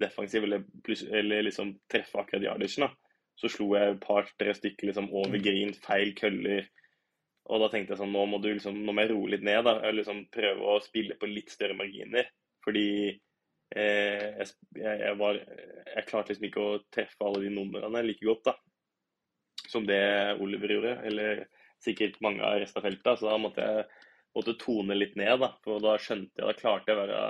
[0.00, 0.62] defensiv eller,
[1.08, 2.86] eller liksom treffe akkurat yardagen.
[2.86, 2.92] da.
[3.40, 5.42] Så slo jeg et par-tre stykker liksom over Mm.
[5.42, 6.68] green, feil køller.
[7.50, 9.64] Og da tenkte jeg sånn, nå må, du liksom, nå må jeg roe litt ned.
[9.66, 12.28] da, og liksom Prøve å spille på litt større marginer.
[12.64, 18.26] Fordi eh, jeg, jeg, var, jeg klarte liksom ikke å treffe alle de numrene like
[18.26, 18.54] godt da,
[19.66, 20.02] som det
[20.38, 20.94] Oliver gjorde.
[21.10, 21.44] Eller
[21.82, 23.18] sikkert mange av resten av feltet.
[23.18, 23.88] Så da måtte jeg
[24.36, 25.40] måtte tone litt ned.
[25.42, 27.22] da, For da skjønte jeg, da klarte jeg å være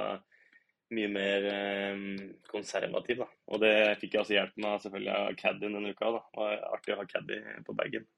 [0.97, 2.07] mye mer eh,
[2.51, 3.23] konservativ.
[3.25, 6.17] da, Og det fikk jeg også hjelp med selvfølgelig av caddien denne uka.
[6.19, 8.09] da, var Artig å ha caddy på bagen.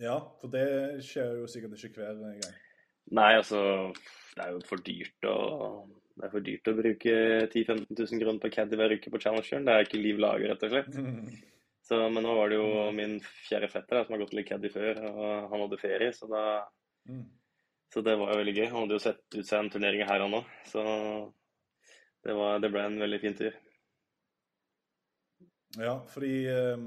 [0.00, 0.66] Ja, for det
[1.04, 2.60] skjer jo sikkert ikke hver gang.
[3.12, 3.92] Nei, altså
[4.32, 5.36] Det er jo for dyrt å
[6.12, 7.12] det er for dyrt å bruke
[7.48, 9.64] 10 000-15 000 kroner på caddy hver uke på Challengeren.
[9.64, 10.98] Det er ikke liv laga, rett og slett.
[11.88, 13.16] Så, men nå var det jo min
[13.48, 16.44] fjerde fetter da, som har gått litt caddy før, og han hadde ferie, så da
[17.08, 17.24] Mm.
[17.92, 18.66] Så det var jo veldig gøy.
[18.70, 20.40] Han hadde jo sett ut seg en turnering her og nå,
[20.70, 20.82] så
[22.24, 23.56] det, var, det ble en veldig fin tur.
[25.80, 26.86] Ja, fordi eh,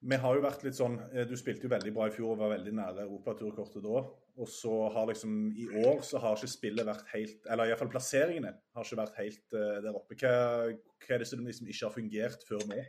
[0.00, 2.40] vi har jo vært litt sånn eh, Du spilte jo veldig bra i fjor og
[2.40, 4.04] var veldig nære europaturkortet da.
[4.40, 8.54] Og så har liksom I år så har ikke spillet vært helt Eller iallfall plasseringene
[8.54, 10.16] har ikke vært helt eh, der oppe.
[10.16, 10.32] Hva,
[10.72, 12.80] hva er det som liksom ikke har fungert før nå?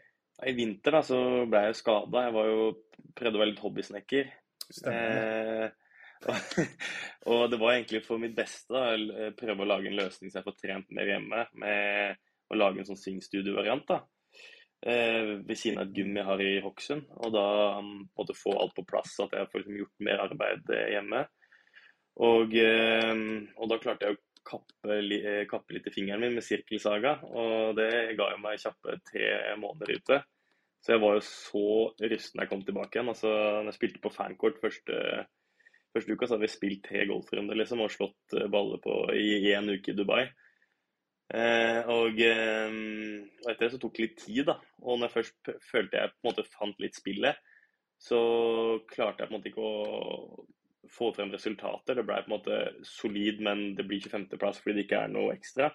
[0.42, 2.24] I vinter da, så ble jeg jo skada.
[2.26, 2.64] Jeg var jo,
[3.18, 4.32] prøvde å være litt hobbysnekker.
[4.72, 5.68] Stemmer.
[5.68, 5.78] Eh,
[7.34, 10.48] og det var egentlig for mitt beste å prøve å lage en løsning så jeg
[10.48, 12.20] får trent mer hjemme, med
[12.54, 13.86] å lage en sånn swingstudio-variant.
[13.90, 14.02] da.
[14.82, 17.06] Eh, ved siden av et gym jeg har i Hokksund.
[17.22, 17.46] Og da
[17.78, 21.22] um, måtte få alt på plass, at jeg får liksom gjort mer arbeid eh, hjemme.
[22.26, 23.14] Og, eh,
[23.58, 24.22] og da klarte jeg å
[24.52, 24.98] kappe,
[25.52, 29.28] kappe litt i fingeren min med sirkelsaga, og det ga jo meg kjappe tre
[29.62, 30.18] måneder ute.
[30.82, 31.68] Så jeg var jo så
[32.02, 33.12] rusten da jeg kom tilbake igjen.
[33.14, 34.98] Altså, når jeg spilte på fankort første,
[35.94, 39.70] første uka, så hadde vi spilt tre golfrunder liksom, og slått baller på, i én
[39.70, 40.24] uke i Dubai.
[41.32, 42.74] Eh, og, eh,
[43.42, 44.58] og, etter det så tok det litt tid, da.
[44.84, 47.38] Og når jeg først følte jeg på en måte fant litt spillet,
[48.02, 48.20] så
[48.90, 50.46] klarte jeg på en måte ikke å
[50.92, 51.96] få frem resultater.
[51.96, 55.36] Det ble på en måte solid, men det blir 25.-plass fordi det ikke er noe
[55.38, 55.70] ekstra.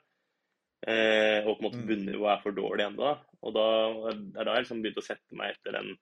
[0.87, 1.87] Eh, og på en måte Mm.
[1.89, 3.15] bunnivået er for dårlig ennå.
[3.43, 3.67] Og da
[4.11, 5.97] er da jeg liksom begynte å sette meg etter den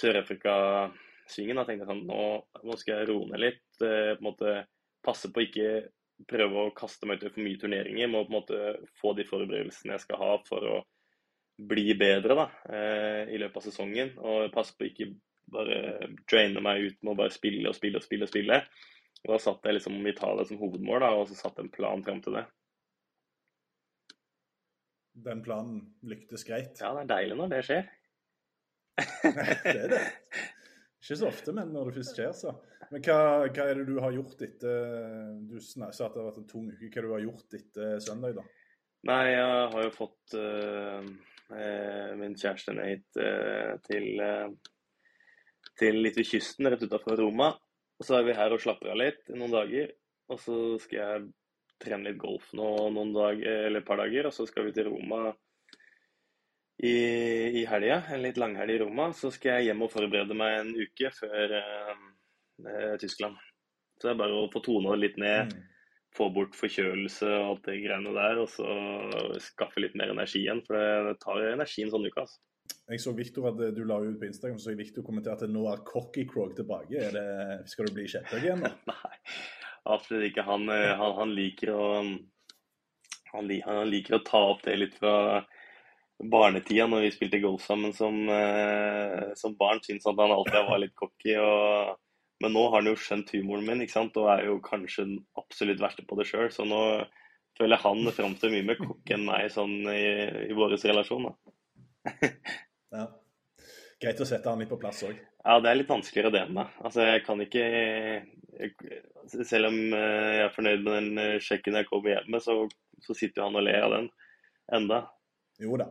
[0.00, 1.56] Sør-Afrika-svingen.
[1.56, 2.24] Da tenkte jeg sånn nå,
[2.64, 3.64] nå skal jeg roe ned litt.
[3.80, 4.66] Eh, på en måte
[5.04, 5.88] passe på ikke
[6.28, 8.10] prøve å kaste meg ut i for mye turneringer.
[8.10, 8.60] Må på en måte
[9.00, 10.78] få de forberedelsene jeg skal ha for å
[11.62, 14.14] bli bedre da, eh, i løpet av sesongen.
[14.18, 15.12] Og passe på ikke
[15.52, 18.26] bare draine meg ut med å bare spille og spille og spille.
[18.26, 18.62] Og spille.
[19.22, 22.02] Og da satte jeg liksom Italia som hovedmål, da, og så satte jeg en plan
[22.02, 22.46] fram til det.
[25.22, 26.72] Den planen lyktes greit.
[26.80, 27.90] Ja, det er deilig når det skjer.
[29.62, 30.02] det er det.
[31.02, 32.54] Ikke så ofte, men når det først skjer, så.
[32.92, 33.18] Men hva,
[33.48, 36.66] hva er det du har gjort etter Du sa at det har vært en tung
[36.68, 36.90] uke.
[36.90, 38.44] Hva er det du har gjort etter søndag, da?
[39.08, 41.06] Nei, jeg har jo fått eh,
[41.56, 44.52] eh, min kjæreste ned eh, til, uh,
[45.80, 47.48] til litt ved kysten, rett utenfor Roma.
[47.98, 49.90] Og så er vi her og slapper av litt i noen dager.
[50.30, 51.24] Og så skal jeg
[51.82, 54.92] trene litt golf nå noen dager, eller et par dager, og så skal vi til
[54.92, 55.32] Roma
[56.82, 56.94] i,
[57.60, 58.02] i helga.
[58.12, 59.10] En litt langhelg i Roma.
[59.16, 62.08] Så skal jeg hjem og forberede meg en uke før eh, eh,
[63.00, 63.36] Tyskland.
[64.00, 65.62] Så det er bare å få tona det litt ned, Mm.
[66.16, 68.66] få bort forkjølelse og alt det greiene der, og så
[69.40, 70.60] skaffe litt mer energi igjen.
[70.66, 72.38] For det, tar energi en sånn uke, altså.
[72.88, 75.80] Jeg så Victor at du la ut på Instagram, så Victor kommenterte at nå er
[75.88, 76.92] Cocky Krog tilbake.
[77.00, 78.70] Er det, skal du bli kjepphøy igjen, da?
[78.92, 79.16] Nei,
[79.86, 80.44] absolutt ikke.
[80.46, 81.86] Han, eh, han, han liker å
[83.32, 85.44] han, li- han liker å ta opp det litt fra
[86.22, 89.80] barnetida når vi spilte golf sammen som, eh, som barn.
[89.82, 91.34] Syns at han alltid var litt cocky.
[91.40, 91.96] Og,
[92.42, 94.16] men nå har han jo skjønt humoren min ikke sant?
[94.18, 96.50] og er jo kanskje den absolutt verste på det sjøl.
[96.54, 96.80] Så nå
[97.58, 100.02] føler jeg han framstår mye mer kokk enn meg sånn i,
[100.48, 101.30] i vår relasjon.
[101.30, 102.12] da.
[102.92, 103.06] Ja.
[104.02, 105.16] Greit å sette han litt på plass òg.
[105.16, 106.74] Ja, det er litt vanskeligere det enn meg.
[106.84, 108.74] Altså, jeg kan ikke jeg,
[109.48, 112.58] Selv om eh, jeg er fornøyd med den eh, sjekken jeg kommer hjem med, så,
[113.00, 114.10] så sitter jo han og ler av den
[114.76, 114.98] enda.
[115.62, 115.88] Jo da.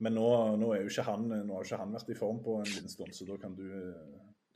[0.00, 2.40] Men nå, nå, er jo ikke han, nå har jo ikke han vært i form
[2.44, 3.66] på en liten stund, så da kan du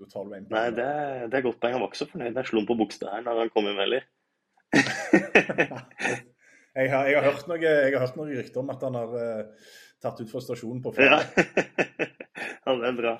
[0.01, 0.88] da tar du en Nei, det,
[1.30, 1.76] det er godt poeng.
[1.76, 2.38] Han var ikke så fornøyd.
[2.40, 4.07] Jeg slo ham på buksteren da han kom hjem heller.
[6.78, 9.16] jeg, har, jeg, har hørt noe, jeg har hørt noen rykter om at han har
[9.18, 11.18] uh, tatt ut fra stasjonen på Ja.
[12.64, 13.14] ja, det er bra.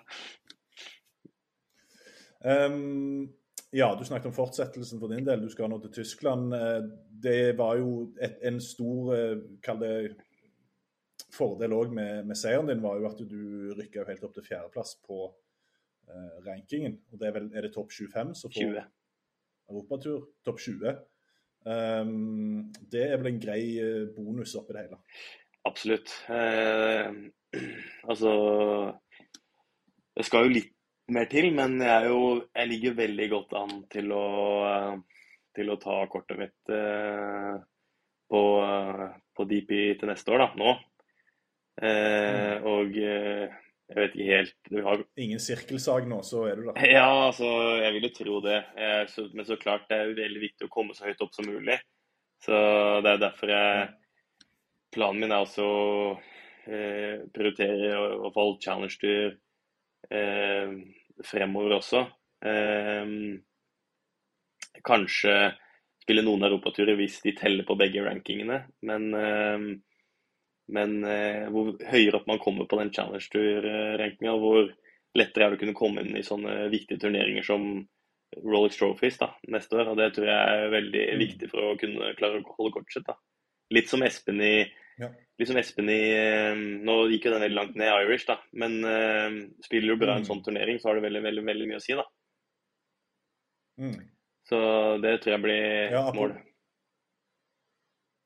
[2.41, 3.29] Um,
[3.71, 5.45] ja, du snakket om fortsettelsen for din del.
[5.45, 6.55] Du skal nå til Tyskland.
[6.55, 6.83] Eh,
[7.23, 10.17] Det var jo et, en stor eh, det,
[11.31, 14.97] fordel òg med, med seieren din, var jo at du rykka helt opp til fjerdeplass
[15.07, 15.29] på
[16.47, 16.99] rankingen.
[17.13, 18.85] Og det er vel er det topp 25 som får 20.
[19.71, 20.27] europatur?
[20.47, 20.99] Topp 20.
[21.61, 25.01] Um, det er vel en grei eh, bonus oppi det hele.
[25.69, 26.13] Absolutt.
[26.33, 27.11] Eh,
[28.09, 28.33] altså
[30.17, 30.73] Det skal jo litt
[31.13, 32.21] mer til, men jeg, jo,
[32.55, 34.27] jeg ligger veldig godt an til å,
[34.71, 35.27] eh,
[35.59, 37.59] til å ta kortet mitt eh,
[38.31, 39.07] på, eh,
[39.37, 40.77] på DP til neste år, da, nå.
[41.81, 43.61] Eh, og eh,
[43.91, 46.77] jeg vet ikke helt du har, Ingen sirkelsag nå, så er du der.
[46.87, 47.49] Ja, altså,
[47.83, 48.59] jeg vil jo tro det.
[48.79, 51.35] Eh, så, men så klart, det er jo veldig viktig å komme så høyt opp
[51.35, 51.81] som mulig.
[52.45, 52.55] Så
[53.05, 53.89] det er derfor jeg
[54.91, 55.83] Planen min er også å
[56.67, 59.37] eh, prioritere i hvert fall challenge-tur
[60.11, 60.73] eh,
[61.23, 62.01] fremover også.
[62.43, 63.13] Eh,
[64.83, 65.37] kanskje
[66.03, 68.65] spille noen europaturer hvis de teller på begge rankingene.
[68.83, 69.07] Men,
[70.71, 74.71] men eh, hvor høyere opp man kommer på den Challenge Tour-rankinga, hvor
[75.19, 77.65] lettere er det å kunne komme inn i sånne viktige turneringer som
[78.45, 79.89] Rolex Trophies da, neste år.
[79.91, 81.19] og Det tror jeg er veldig Mm.
[81.25, 83.07] viktig for å kunne klare å holde kortet sitt.
[83.07, 83.15] da.
[83.73, 85.09] Litt som Espen i Ja.
[85.41, 88.85] Liksom Espen i eh, Nå gikk jo den veldig langt ned i Irish, da, men
[88.85, 90.29] eh, spiller du bra en Mm.
[90.29, 92.05] sånn turnering, så har det veldig, veldig, veldig mye å si, da.
[93.81, 93.97] Mm.
[94.49, 94.59] Så
[95.03, 96.43] det tror jeg blir Ja, apropos- mål.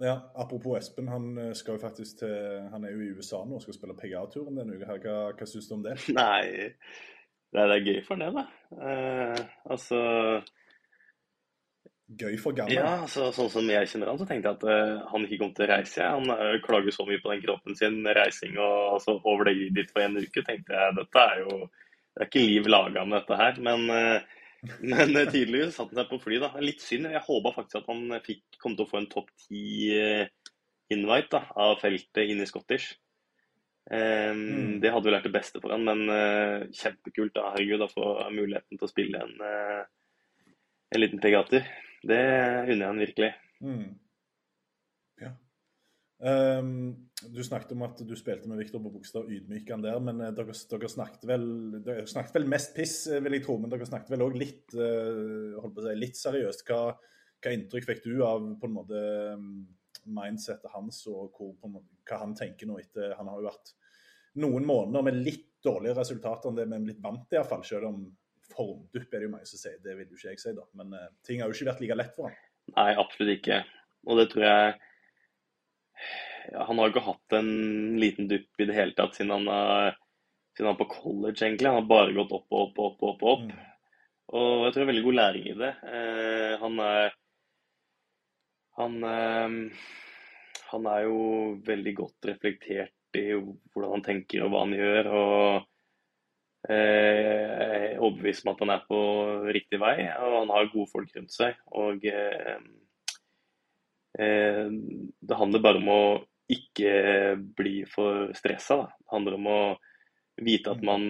[0.02, 3.60] Ja, Apropos Espen, han eh, skal jo faktisk til Han er jo i USA nå
[3.60, 4.98] og skal spille PGA-turen denne uka.
[4.98, 5.94] Hva, hva syns du om det?
[6.18, 6.72] Nei,
[7.54, 8.48] det er, gøy for det, da.
[8.74, 10.02] Eh, altså
[12.04, 12.76] Gøy for gammel.
[12.76, 15.54] Ja, altså, sånn som jeg kjenner han, så tenkte jeg at uh, han ikke kom
[15.56, 16.04] til å reise.
[16.04, 19.88] Han uh, klager så mye på den kroppen sin, reising og altså, over det dit
[19.88, 20.42] for en uke.
[20.44, 23.56] tenkte jeg, Dette er jo Det er ikke liv laga med dette her.
[23.66, 24.43] Men, eh,
[24.80, 26.50] men tidligere tydeligvis satte han seg på fly, da.
[26.62, 27.10] Litt synd.
[27.12, 31.78] Jeg håpa faktisk at han fikk, kom til å få en topp ti-invite da, av
[31.82, 32.94] feltet inn i Scottish.
[33.84, 34.80] Um, Mm.
[34.80, 38.06] Det hadde vel vært det beste for han, men uh, kjempekult da, herregud, å få
[38.32, 40.54] muligheten til å spille en, uh,
[40.94, 41.66] en liten PGA-tur.
[42.04, 43.30] Det unner jeg han virkelig.
[43.64, 43.84] Mm.
[46.22, 46.94] Ehm,
[47.34, 50.00] du snakket om at du spilte med Viktor på Bogstad, ydmyk han der.
[50.02, 51.46] Men eh, dere, dere, snakket vel,
[51.84, 53.58] dere snakket vel mest piss, eh, vil jeg tro.
[53.60, 56.66] Men dere snakket vel òg litt, uh, si, litt seriøst.
[56.68, 56.82] Hva,
[57.44, 59.00] hva inntrykk fikk du av på en måte
[59.40, 59.56] mm,
[60.14, 63.74] mindsetet hans, og hvor, måte, hva han tenker nå etter Han har jo vært
[64.42, 67.64] noen måneder med litt dårligere resultater enn det vi er blitt vant til, iallfall.
[67.66, 68.04] Selv om
[68.54, 69.78] formdupp er det jo mange som sier.
[69.82, 70.66] Det vil jo ikke jeg si, da.
[70.78, 72.42] Men uh, ting har jo ikke vært like lett for han.
[72.74, 73.62] Nei, absolutt ikke.
[74.08, 74.74] Og det tror jeg
[76.54, 77.52] Han har ikke hatt en
[78.00, 79.98] liten dupp i det hele tatt siden han er,
[80.56, 81.70] siden han er på college, egentlig.
[81.70, 83.04] Han har bare gått opp og opp og opp.
[83.10, 83.46] opp, opp.
[83.48, 83.70] Mm.
[84.34, 85.72] Og jeg tror det er veldig god læring i det.
[85.94, 87.14] Eh, han er
[88.74, 89.80] han, eh,
[90.72, 91.18] han er jo
[91.66, 95.10] veldig godt reflektert i hvordan han tenker og hva han gjør.
[95.14, 99.02] og eh, Jeg er overbevist om at han er på
[99.54, 101.60] riktig vei, og han har gode folk rundt seg.
[101.70, 102.64] og eh, eh,
[104.14, 106.02] Det handler bare om å
[106.50, 106.92] ikke
[107.56, 108.76] bli for stressa.
[108.76, 108.86] Da.
[108.98, 109.58] Det handler om å
[110.44, 111.04] vite at man,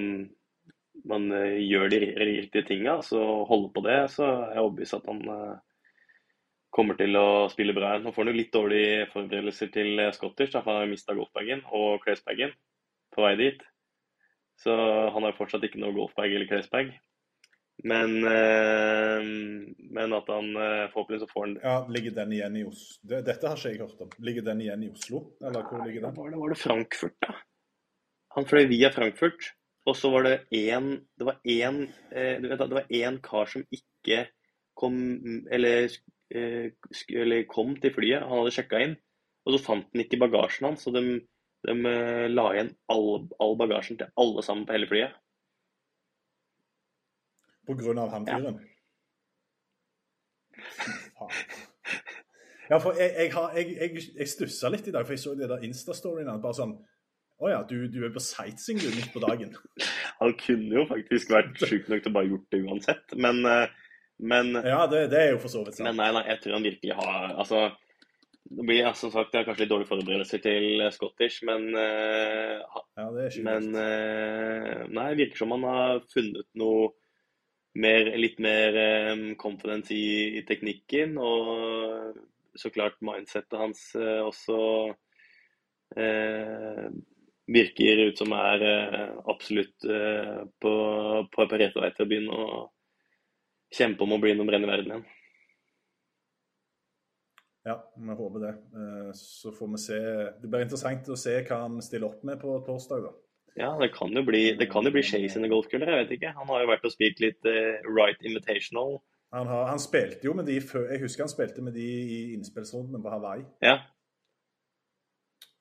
[1.09, 4.01] man eh, gjør de riktige tinga, så holde på det.
[4.15, 5.55] Så er jeg overbevist at han eh,
[6.75, 8.07] kommer til å spille bra igjen.
[8.07, 11.17] Nå får han jo litt dårlige forberedelser til eh, Scottish, da, for han har mista
[11.17, 12.55] golfbagen og klesbagen
[13.15, 13.65] på vei dit.
[14.61, 14.75] Så
[15.11, 16.93] han har fortsatt ikke noe golfbag eller klesbag.
[17.83, 19.25] Men, eh,
[19.91, 23.09] men at han eh, forhåpentligvis så får han Ja, Ligger den igjen i Oslo?
[23.27, 24.12] Dette har ikke jeg hørt om.
[24.25, 25.25] Ligger den igjen i Oslo?
[25.43, 26.14] Eller hvor ligger den?
[26.16, 27.35] Var det, var det Frankfurt, da?
[28.37, 29.51] Han fløy via Frankfurt,
[29.87, 31.83] og så var det én Det var én
[32.14, 34.25] eh, du vet det var én kar som ikke
[34.79, 34.97] kom
[35.55, 35.91] eller,
[36.35, 38.22] eh, sk- eller kom til flyet.
[38.27, 38.97] Han hadde sjekka inn,
[39.47, 40.83] og så fant han ikke bagasjen hans.
[40.87, 41.05] Så de,
[41.66, 45.14] de eh, la igjen all, all bagasjen til alle sammen på hele flyet.
[47.67, 48.59] På grunn av han fyren?
[51.21, 51.29] Ja.
[52.71, 55.35] Ja, for jeg, jeg, har- jeg, jeg, jeg stussa litt i dag, for jeg så
[55.37, 56.31] det der Insta-storyen.
[56.33, 56.75] at Bare sånn
[57.45, 59.51] Å ja, du, du er på sightseeing du midt på dagen.
[60.21, 63.67] Han kunne jo faktisk vært sjuk nok til å bare gjort det uansett, men, eh,
[64.23, 66.69] men Ja, det, det er jo for så vidt Men nei, nei, jeg tror han
[66.69, 67.65] virkelig har Altså,
[68.55, 72.62] det blir som sagt jeg har kanskje litt dårlige forberedelser til Scottish, men uh,
[73.01, 73.09] Ja,
[73.51, 76.93] Men eh, nei, det virker som han har funnet noe
[77.75, 81.18] mer, litt mer eh, confidence i, i teknikken.
[81.18, 82.14] Og
[82.55, 84.59] så klart mindsettet hans eh, også
[85.99, 86.87] eh,
[87.51, 88.62] virker ut som er
[89.29, 90.70] absolutt på,
[91.29, 92.62] på, rett vei til å begynne å
[93.75, 95.05] kjempe om å bli nummer én i verden igjen.
[97.68, 98.55] Ja, vi håper det.
[99.20, 100.01] Så får vi se.
[100.41, 103.12] Det blir interessant å se hva han stiller opp med på torsdag, da.
[103.57, 106.35] Ja, det kan jo bli, det kan jo bli Shay sine golfkuller, jeg vet ikke.
[106.35, 108.99] Han har jo vært og spilt litt uh, Right Invitational.
[109.35, 112.19] Han, har, han spilte jo med de før Jeg husker han spilte med de i
[112.37, 113.45] innspillsrunden på Hawaii.
[113.63, 113.79] Ja,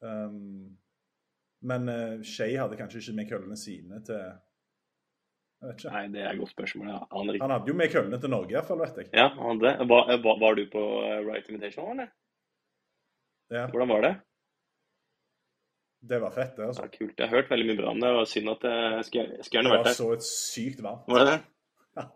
[0.03, 0.77] Um,
[1.63, 5.93] men uh, Shay hadde kanskje ikke med køllene sine til Jeg vet ikke.
[5.93, 6.89] nei, det er et godt spørsmål.
[6.91, 6.97] Ja.
[7.13, 7.29] Han.
[7.39, 9.07] Han hadde jo med køllene til Norge, iallfall, vet jeg.
[9.15, 9.87] Ja, han hadde.
[9.93, 12.11] Var, var, var du på eh, Right Invitational, eller?
[13.53, 14.13] Ja, Hvordan var det?
[16.09, 16.61] Det var fett, det.
[16.61, 16.87] Ja, altså.
[16.97, 17.19] kult.
[17.19, 18.09] Jeg har hørt veldig mye bra om det.
[18.17, 19.93] Var synd at jeg skulle, gjerne vært der.
[19.93, 21.05] Det var så et sykt varmt.
[21.07, 21.41] Var det det?
[21.99, 22.07] Ja.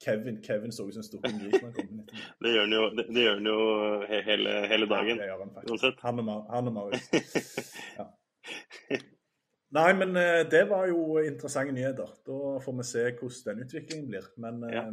[0.00, 2.06] Kevin, Kevin så ut som en stor gris når han kom inn.
[2.40, 3.58] Det gjør han jo, det, det gjør han jo
[4.08, 5.10] he, hele, hele dagen.
[5.12, 6.00] Ja, det gjør han faktisk.
[6.06, 7.10] Han og, han og Marius.
[8.00, 8.06] Ja.
[9.76, 12.08] Nei, men eh, det var jo interessante nyheter.
[12.26, 14.32] Da får vi se hvordan den utviklingen blir.
[14.40, 14.86] Men Ja.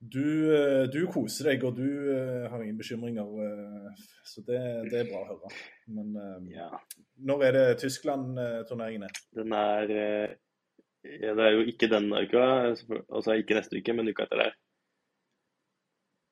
[0.00, 3.26] Du, eh, du koser deg, og du eh, har ingen bekymringer.
[3.44, 4.60] eh, så det,
[4.92, 5.50] det er bra å høre.
[5.90, 6.14] Men
[6.54, 6.68] Ja,
[7.18, 9.08] når er det Tyskland-turneringene?
[9.34, 9.92] den er
[11.02, 12.44] ja, Det er jo ikke denne uka,
[13.08, 14.56] altså ikke neste uke, men uka etter der.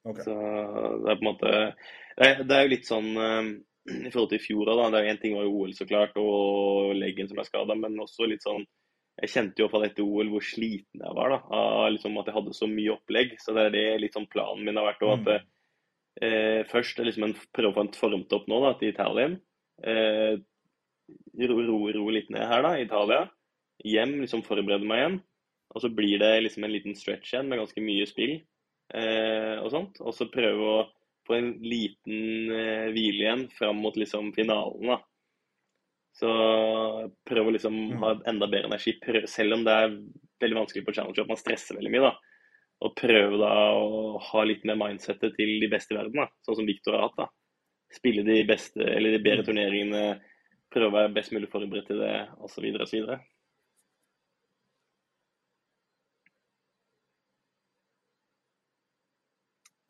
[0.07, 0.23] Okay.
[0.23, 0.35] Så
[1.03, 4.39] det er på en måte Det er, det er jo litt sånn i forhold til
[4.39, 4.91] i fjor, da.
[4.95, 7.99] Det er Én ting var jo OL, så klart, og leggen som er skada, men
[8.03, 8.67] også litt sånn
[9.23, 12.37] Jeg kjente jo fra dette OL hvor sliten jeg var da, av liksom at jeg
[12.37, 13.37] hadde så mye opplegg.
[13.41, 15.05] Så det er det litt sånn planen min har vært.
[15.07, 15.47] Og at Mm.
[16.23, 19.39] eh, først liksom prøve å få en formtopp nå da, til Italien.
[19.85, 20.37] Eh,
[21.49, 23.31] ro, ro, ro litt ned her, da, Italia.
[23.85, 25.19] Hjem, liksom forberede meg igjen.
[25.75, 28.37] Og så blir det liksom en liten stretch igjen med ganske mye spill
[28.95, 30.01] eh, og sånt.
[30.01, 30.87] Og så prøve å
[31.27, 35.01] få en liten eh, hvile igjen fram mot liksom finalen, da.
[36.17, 36.29] Så
[37.29, 37.99] prøv å liksom Mm.
[38.01, 39.97] ha enda bedre energi, Prøv, selv om det er
[40.41, 42.14] veldig vanskelig på challenge at man stresser veldig mye, da.
[42.87, 46.29] Og prøv da å ha litt mer mindsettet til de beste i verden, da.
[46.47, 47.29] Sånn som Victor har hatt, da.
[47.93, 50.21] Spille de beste, eller de bedre turneringene
[50.73, 52.64] prøve å være best mulig forberedt til det, osv.
[52.83, 53.19] osv.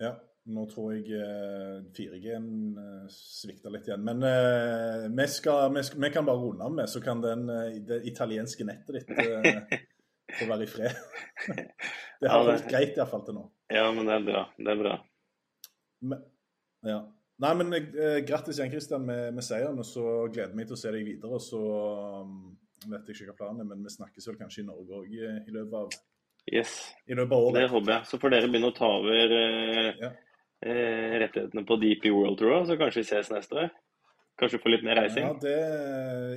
[0.01, 0.11] Ja,
[0.47, 2.47] nå tror jeg eh, 4G-en
[2.79, 4.05] eh, svikter litt igjen.
[4.07, 7.81] Men uh, vi, skal, vi, vi, kan bare runde av med, så kan den, eh,
[7.87, 9.77] det italienske nettet ditt uh,
[10.39, 11.03] få være i fred.
[12.21, 13.45] det har Ja, holdt greit iallfall til nå.
[13.75, 14.47] Ja, men det er bra.
[14.61, 14.97] Det er bra.
[16.07, 16.27] Men,
[16.87, 17.01] ja.
[17.43, 19.81] Nei, men eh, grattis igjen, Christian, med, med seieren.
[19.83, 21.37] Og så gleder jeg meg til å se deg videre.
[21.37, 21.63] Og så
[22.23, 22.37] um,
[22.87, 25.57] vet jeg ikke hva planen er, men vi snakkes vel kanskje i Norge òg i
[25.57, 25.99] løpet av
[26.47, 26.95] Yes.
[27.11, 28.07] i løpet av Det håper jeg.
[28.07, 30.13] Så får dere begynne å ta over eh, Ja.
[30.65, 33.69] Eh, rettighetene på DP World Tour, så kanskje vi ses neste år.
[34.41, 35.25] Kanskje få litt mer reising.
[35.25, 35.57] Ja, det,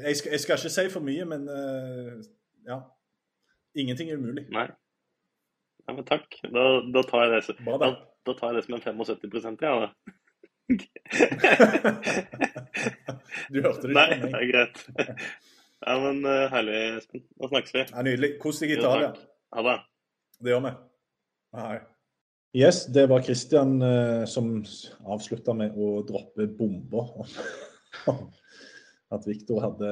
[0.06, 2.14] jeg, skal, jeg skal ikke si for mye, men eh,
[2.70, 2.80] ja.
[3.80, 4.46] Ingenting er umulig.
[4.56, 4.70] Nei.
[5.88, 6.28] Ja, men takk.
[6.54, 6.64] Da,
[6.94, 7.90] da, tar jeg det, Bra, da,
[8.28, 8.34] da.
[8.38, 9.90] tar jeg det som en 75 ja, da.
[13.50, 14.78] Du hørte det Nei, det er greit.
[15.80, 17.24] Ja, men uh, herlig, Espen.
[17.40, 17.86] Da snakkes vi.
[17.88, 18.34] Ja, nydelig.
[18.44, 19.14] Kos deg i Italia.
[19.56, 19.78] Ha det.
[20.44, 20.76] Det gjør vi.
[21.58, 21.78] Hei.
[22.58, 24.64] Yes, det var Kristian eh, som
[25.06, 28.24] avslutta med å droppe bomber om
[29.14, 29.92] at Viktor hadde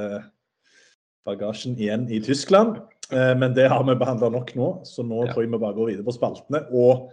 [1.28, 2.80] bagasjen igjen i Tyskland.
[3.14, 5.32] Eh, men det har vi behandla nok nå, så nå Ja.
[5.34, 6.64] tror jeg vi bare går videre på spaltene.
[6.74, 7.12] Og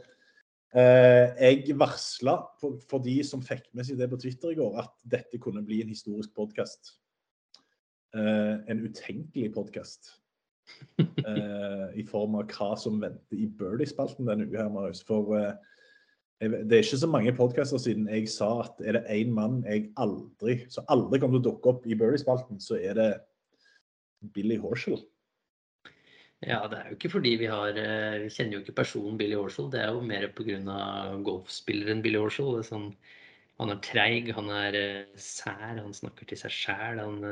[0.73, 4.81] eh, jeg varsla for, for de som fikk med seg det på Twitter i går,
[4.81, 6.97] at dette kunne bli en historisk podkast.
[8.17, 10.15] Eh, en utenkelig podkast.
[11.01, 14.69] eh, I form av hva som venter i Birdie-spalten denne uka.
[14.73, 15.03] Marius.
[15.07, 15.55] For eh,
[16.45, 19.87] det er ikke så mange podkaster siden jeg sa at er det én mann jeg
[20.01, 23.11] aldri så aldri kommer til å dukke opp i Birdie-spalten, så er det
[24.35, 25.01] Billy Horshall.
[26.45, 29.37] Ja, det er jo ikke fordi vi har eh, Vi kjenner jo ikke personen Billy
[29.39, 29.71] Horshall.
[29.73, 30.57] Det er jo mer pga.
[31.25, 32.59] golfspilleren Billy Horshall.
[32.59, 32.91] Det Sånn,
[33.61, 37.01] han er treig, han er eh, sær, han snakker til seg sjæl.
[37.01, 37.25] Han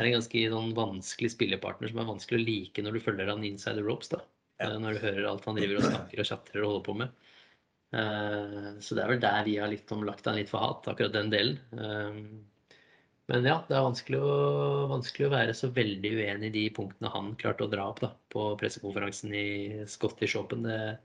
[0.00, 3.44] er en ganske sånn, vanskelig spillepartner som er vanskelig å like når du følger han
[3.46, 4.10] inside the ropes.
[4.10, 4.22] da.
[4.60, 4.70] Ja.
[4.70, 7.28] Eh, Når du hører alt han driver og snakker og chatter og holder på med.
[7.94, 10.88] Eh, Så det er vel der vi har litt om lagt han litt for hat,
[10.90, 11.60] akkurat den delen.
[11.72, 12.18] Eh,
[13.26, 14.32] Men ja, det er vanskelig å,
[14.90, 18.10] vanskelig å være så veldig uenig i de punktene han klarte å dra opp da,
[18.28, 20.66] på pressekonferansen i Scottish Open.
[20.68, 20.98] Det,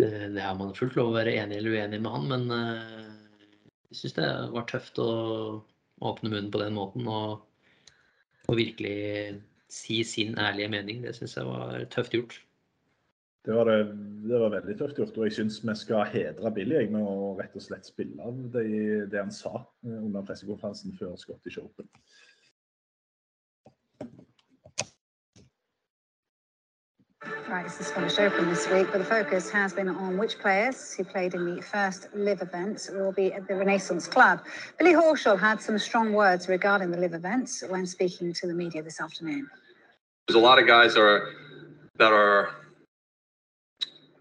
[0.00, 2.48] det, det har man fullt lov å være enig eller uenig med han, men
[3.90, 5.10] jeg syns det var tøft å
[6.00, 7.44] åpne munnen på den måten og,
[8.46, 8.96] og virkelig
[9.72, 11.02] si sin ærlige mening.
[11.04, 12.36] Det syns jeg var tøft gjort.
[13.46, 16.80] Det var, det, det var veldig tøft gjort, og jeg syns vi skal hedre Billy
[16.90, 18.64] med å rett og slett spille av det,
[19.12, 21.86] det han sa eh, under pressekonferansen før Scottish Open.
[27.48, 30.94] Right, it's the Scottish Open this week, but the focus has been on which players
[30.94, 34.44] who played in the first live event will be at the Renaissance Club.
[34.78, 38.82] Billy Horschel had some strong words regarding the live events when speaking to the media
[38.82, 39.48] this afternoon.
[40.26, 41.28] There's a lot of guys that are
[41.98, 42.50] that are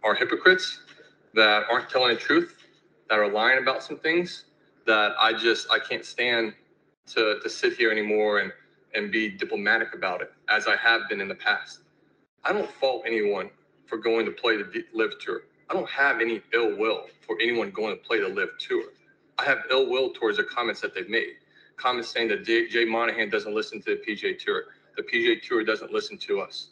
[0.04, 0.80] are hypocrites
[1.34, 2.56] that aren't telling the truth,
[3.10, 4.46] that are lying about some things
[4.86, 6.54] that I just I can't stand
[7.08, 8.52] to to sit here anymore and
[8.94, 11.80] and be diplomatic about it as I have been in the past.
[12.46, 13.50] I don't fault anyone
[13.88, 15.44] for going to play the live tour.
[15.70, 18.86] I don't have any ill will for anyone going to play the live tour.
[19.40, 21.34] I have ill will towards the comments that they've made.
[21.78, 24.66] Comments saying that Jay, Jay Monahan doesn't listen to the PJ Tour.
[24.98, 26.70] The PJ Tour doesn't listen to us.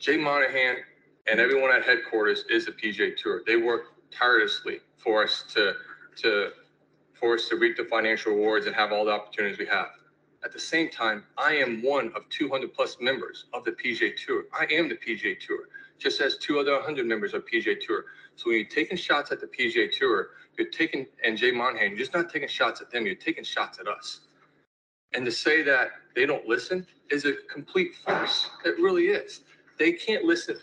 [0.00, 0.76] Jay Monahan
[1.28, 3.42] and everyone at headquarters is the PJ Tour.
[3.46, 3.82] They work
[4.12, 5.74] tirelessly for us to
[6.18, 6.50] to
[7.14, 9.88] for us to reap the financial rewards and have all the opportunities we have.
[10.44, 14.44] At the same time, I am one of 200 plus members of the PJ Tour.
[14.52, 15.68] I am the PJ Tour,
[15.98, 18.04] just as two other 100 members of PJ Tour.
[18.36, 21.98] So when you're taking shots at the PJ Tour, you're taking and Jay Monahan, you're
[21.98, 23.04] just not taking shots at them.
[23.04, 24.20] You're taking shots at us.
[25.12, 28.48] And to say that they don't listen is a complete farce.
[28.64, 29.40] It really is.
[29.78, 30.56] They can't listen.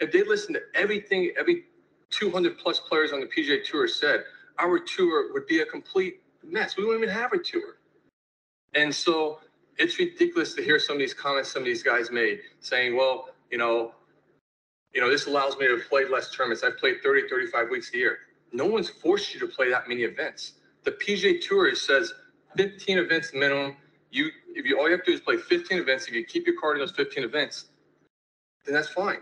[0.00, 1.64] If they listen to everything every
[2.10, 4.24] 200 plus players on the PGA Tour said,
[4.58, 6.76] our tour would be a complete mess.
[6.76, 7.77] We wouldn't even have a tour.
[8.74, 9.40] And so
[9.76, 13.28] it's ridiculous to hear some of these comments some of these guys made saying, well,
[13.50, 13.92] you know,
[14.92, 16.64] you know, this allows me to play less tournaments.
[16.64, 18.18] I've played 30, 35 weeks a year.
[18.52, 20.54] No one's forced you to play that many events.
[20.84, 22.12] The PGA Tour says
[22.56, 23.76] 15 events minimum.
[24.10, 26.46] You, if you all you have to do is play 15 events, if you keep
[26.46, 27.66] your card in those 15 events,
[28.64, 29.18] then that's fine.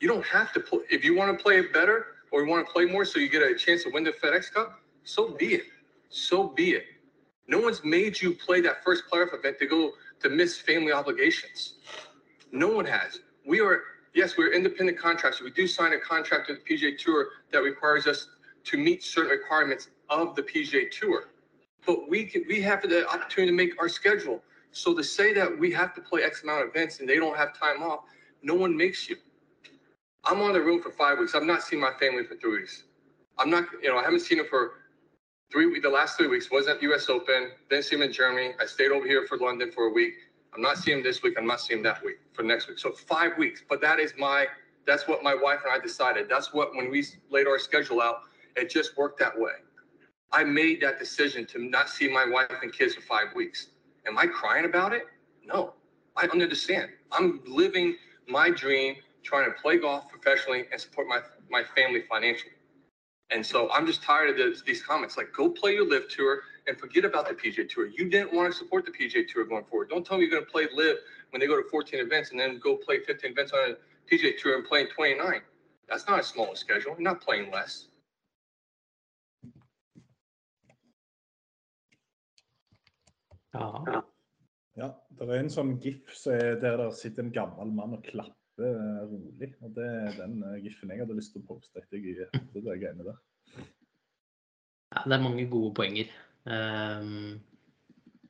[0.00, 0.80] You don't have to play.
[0.90, 3.28] If you want to play it better or you want to play more so you
[3.28, 5.64] get a chance to win the FedEx Cup, so be it.
[6.08, 6.84] So be it.
[7.48, 11.74] No one's made you play that first playoff event to go to miss family obligations.
[12.52, 13.20] No one has.
[13.46, 13.82] We are,
[14.14, 15.42] yes, we're independent contractors.
[15.42, 18.28] We do sign a contract with the PGA Tour that requires us
[18.64, 21.24] to meet certain requirements of the PGA Tour.
[21.86, 24.42] but we can, we have the opportunity to make our schedule.
[24.72, 27.36] So to say that we have to play X amount of events and they don't
[27.36, 28.02] have time off,
[28.42, 29.16] no one makes you.
[30.24, 31.34] I'm on the road for five weeks.
[31.34, 32.84] I've not seen my family for three weeks.
[33.38, 34.72] I'm not, you know, I haven't seen them for
[35.50, 35.80] three.
[35.80, 37.08] The last three weeks wasn't U.S.
[37.08, 37.50] Open.
[37.70, 38.52] Then see him in Germany.
[38.60, 40.14] I stayed over here for London for a week.
[40.54, 41.34] I'm not seeing him this week.
[41.38, 42.78] I'm not seeing him that week for next week.
[42.78, 43.62] So five weeks.
[43.68, 44.46] But that is my,
[44.86, 46.28] that's what my wife and I decided.
[46.28, 48.22] That's what when we laid our schedule out,
[48.56, 49.52] it just worked that way.
[50.32, 53.68] I made that decision to not see my wife and kids for five weeks.
[54.06, 55.06] Am I crying about it?
[55.44, 55.74] No.
[56.16, 56.90] I understand.
[57.12, 57.96] I'm living
[58.28, 61.20] my dream, trying to play golf professionally and support my,
[61.50, 62.52] my family financially.
[63.30, 65.16] And so I'm just tired of this, these comments.
[65.16, 67.86] Like, go play your live tour and forget about the PJ Tour.
[67.86, 69.90] You didn't want to support the PJ Tour going forward.
[69.90, 70.96] Don't tell me you're going to play live
[71.30, 73.74] when they go to 14 events and then go play 15 events on a
[74.10, 75.40] PJ Tour and play 29.
[75.88, 76.92] That's not a small schedule.
[76.92, 77.86] You're not playing less.
[83.52, 84.04] Ja.
[84.78, 88.04] Ja, det er en sånn gif så er der det sitter en gammel mann og
[88.06, 89.50] klapper eh, rolig.
[89.62, 92.80] og Det er den giffen jeg hadde lyst til å poste etter jeg etter det
[92.82, 93.20] greiene der.
[94.94, 96.10] Ja, det er mange gode poenger.
[96.48, 97.40] Um,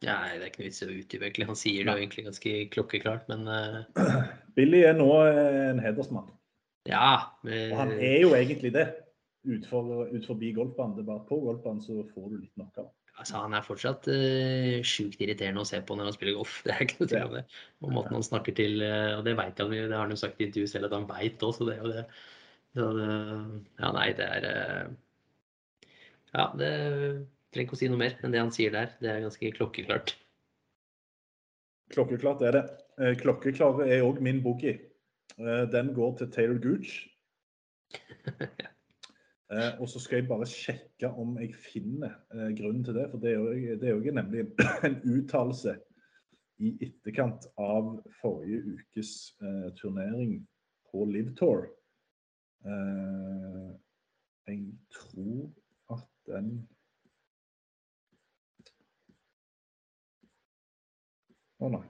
[0.02, 1.48] ja, det er ikke noe vits i å utdype, egentlig.
[1.48, 3.80] Han sier det jo egentlig ganske klokkeklart, men uh,
[4.58, 6.30] Billy er nå eh, en hedersmann.
[6.88, 7.10] ja.
[7.46, 8.88] Og han eh, er jo egentlig det.
[9.48, 10.96] Ut forbi golfbanen.
[10.96, 12.88] Det er bare på golfbanen så får du litt nok av.
[13.18, 16.60] Altså, han er fortsatt uh, sjukt irriterende å se på når han spiller golf.
[16.64, 17.44] Det er ikke noe tvil om det.
[17.82, 20.20] Og måten han snakker til uh, Og det vet han jo, det har han jo
[20.20, 22.06] sagt i intervjuet selv at han veit òg, så det er jo det.
[22.78, 23.10] Så det.
[23.80, 25.90] Ja, nei, det er uh,
[26.36, 26.72] Ja, det
[27.52, 28.94] trenger ikke å si noe mer enn det han sier der.
[29.02, 30.14] Det er ganske klokkeklart.
[31.94, 32.64] Klokkeklart er det.
[33.00, 34.78] Eh, Klokkeklare er òg min boogie.
[35.38, 37.08] Eh, Den går til Taylor Gooch.
[39.52, 43.06] Eh, og så skal jeg bare sjekke om jeg finner eh, grunnen til det.
[43.10, 44.44] For det er jo, det er jo nemlig
[44.88, 45.78] en uttalelse
[46.58, 50.40] i etterkant av forrige ukes eh, turnering
[50.90, 51.64] på Live Tour.
[52.66, 53.70] Eh,
[54.48, 55.48] jeg tror
[55.94, 56.52] at den
[61.58, 61.86] Å nei.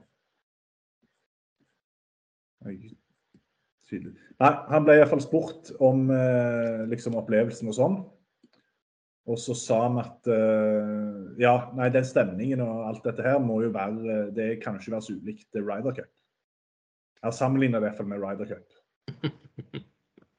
[2.65, 2.95] Jeg.
[4.39, 7.97] Nei, han ble iallfall spurt om eh, liksom opplevelsen og sånn.
[9.29, 13.59] Og så sa han at eh, ja, nei, den stemningen og alt dette her må
[13.65, 16.13] jo være eh, Det kan jo ikke være så ulikt Ryder Cup.
[17.19, 19.85] Jeg sammenligna det i hvert fall med Ryder Cup.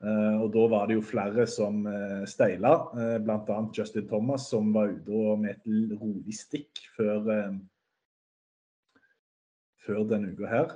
[0.01, 3.57] Eh, og da var det jo flere som uh, steila, uh, bl.a.
[3.77, 7.59] Justin Thomas, som var ute med et rolig stikk før, eh,
[9.85, 10.73] før denne uka her.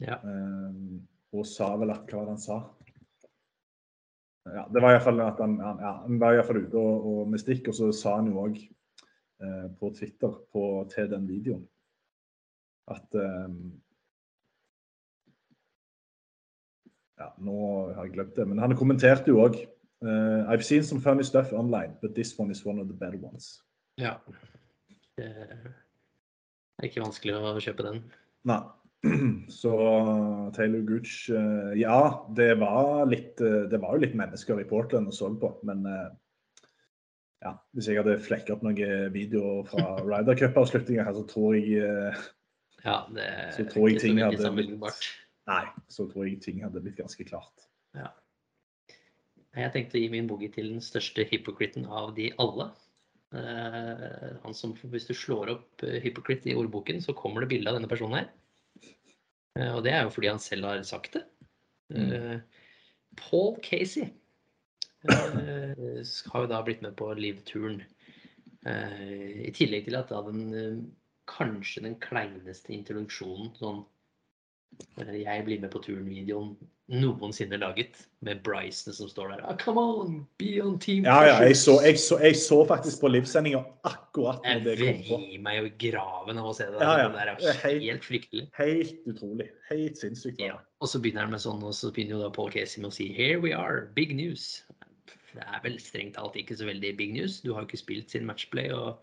[0.00, 0.16] Ja.
[0.16, 0.80] Eh,
[1.34, 2.58] og sa vel at Hva var det han sa?
[4.54, 7.06] Ja, det var iallfall at han, han, ja, han var i hvert fall ute og,
[7.10, 11.24] og med stikk, og så sa han jo òg eh, på Twitter på, til den
[11.30, 11.64] videoen
[12.92, 13.56] at eh,
[17.14, 17.54] Ja, nå
[17.94, 19.62] har jeg glemt det, men han kommenterte jo òg
[20.04, 23.62] I've seen some funny stuff online, but this one is one of the better ones.
[23.96, 24.18] Ja.
[25.16, 25.28] Det
[26.82, 28.02] er ikke vanskelig å kjøpe den.
[28.44, 28.58] Nei.
[29.60, 29.72] Så
[30.56, 35.10] Taylor Gooch eh, Ja, det var litt eh, Det var jo litt mennesker i Portland
[35.10, 36.06] og så på, men eh,
[37.44, 41.82] ja, hvis jeg hadde flekka opp noen videoer fra Ryder Cup-avslutninger her, så tror jeg
[42.86, 45.10] Ja, det er Så tror jeg ting hadde sammenlignbart.
[45.50, 47.66] Nei, så tror jeg ting hadde blitt ganske klart.
[47.92, 48.08] Ja.
[49.60, 52.70] Jeg tenkte å gi min boogie til den største hypocriten av de alle.
[53.34, 57.78] Han som, hvis du slår opp eh, hypocrite i ordboken, så kommer det bilde av
[57.78, 58.32] denne personen her.
[59.58, 61.24] Eh, og det er jo fordi han selv har sagt det.
[61.94, 62.40] Mm.
[63.16, 64.08] Paul Casey
[65.04, 66.02] eh,
[66.32, 67.82] har jo da blitt med på Live-turen.
[68.66, 70.78] Eh, I tillegg til at da den eh,
[71.30, 73.82] kanskje den kleineste introduksjonen sånn
[74.98, 76.54] jeg blir med på turen-videoen
[76.92, 79.44] noensinne laget, med Bryson som står der.
[79.48, 83.00] Ah, come on, be on team Ja, ja, jeg så, jeg så, jeg så faktisk
[83.00, 85.20] på livesendinga akkurat når det kom på.
[85.22, 86.82] Jeg vrir meg jo i graven av å se det.
[86.82, 87.08] Ja, ja.
[87.08, 88.44] Det der Det er helt- helt fryktelig.
[88.58, 89.48] Helt utrolig.
[89.70, 90.38] Helt sinnssykt.
[90.44, 90.58] Ja.
[90.80, 92.94] Og så begynner han med sånn, og så begynner jo da Paul Casey med å
[92.94, 94.62] si Here we are, big news.
[95.32, 97.40] Det er vel strengt talt ikke så veldig big news.
[97.40, 99.00] Du har jo ikke spilt sin matchplay, og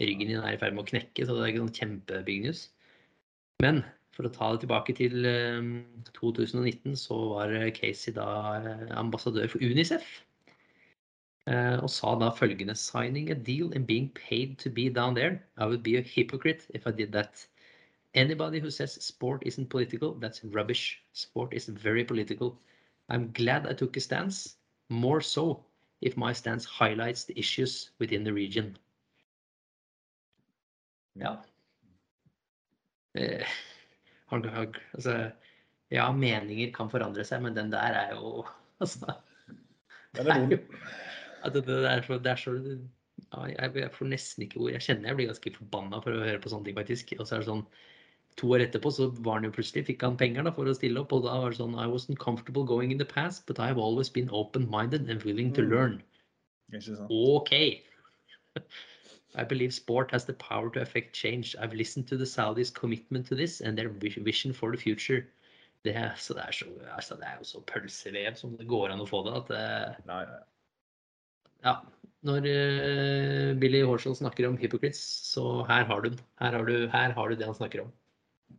[0.00, 2.70] ryggen din er i ferd med å knekke, så det er ikke sånn kjempe-big news.
[3.60, 3.84] Men
[4.18, 5.66] for å ta det tilbake til eh,
[6.16, 8.26] 2019, så var Casey da
[8.58, 10.08] eh, ambassadør for Unicef.
[11.46, 15.38] Eh, og sa da følgende Signing a deal and being paid to be down there.
[15.56, 17.46] I would be a hypocrite if I did that.
[18.14, 21.00] Anybody who says sport isn't political, that's rubbish.
[21.12, 22.58] Sport is very political.
[23.08, 24.56] I'm glad I took a stance,
[24.88, 25.64] more so
[26.00, 28.76] if my stance highlights the issues within the region.
[31.14, 31.44] Ja.
[33.14, 33.46] Eh,
[34.30, 35.14] altså,
[35.94, 38.44] ja, meninger kan forandre seg, men den der er jo
[38.78, 40.58] Altså det er jo,
[41.44, 42.52] altså, det, er så, det er så
[43.28, 44.70] ja, jeg, får nesten ikke ord.
[44.72, 47.12] Jeg kjenner jeg blir ganske forbanna for å høre på sånne ting, faktisk.
[47.18, 47.64] Og så er det sånn
[48.38, 51.00] To år etterpå så var han jo plutselig, fikk han penger da, for å stille
[51.02, 51.10] opp.
[51.16, 54.10] Og da var det sånn I wasn't comfortable going in the past, but I've always
[54.14, 55.72] been open-minded and willing to Mm.
[55.72, 55.96] learn.
[57.10, 57.82] OK.
[59.34, 61.54] I believe sport has the power to affect change.
[61.60, 65.26] I've listened to the Saudis' commitment to this and their vision for the future.
[65.84, 66.64] Det, så det, er så,
[66.96, 69.34] altså det er jo så pølsevev som det går an å få det.
[69.38, 70.40] At det Nei, nei.
[71.64, 71.74] ja,
[72.26, 75.00] når uh, Billy Horshall snakker om hypocrites,
[75.30, 76.24] så her har du den.
[76.42, 77.92] Her har du, her har du det han snakker om.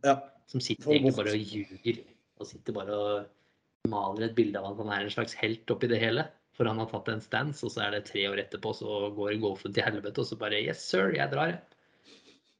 [0.06, 0.16] Ja.
[0.48, 2.00] Som sitter egentlig bare og ljuger.
[2.40, 5.90] Og sitter bare og maler et bilde av at han er en slags helt oppi
[5.92, 6.24] det hele.
[6.60, 9.38] For han har tatt en stance, og så er det tre år etterpå, så går
[9.40, 11.54] golfen til helvete, og så bare Yes, sir, jeg drar.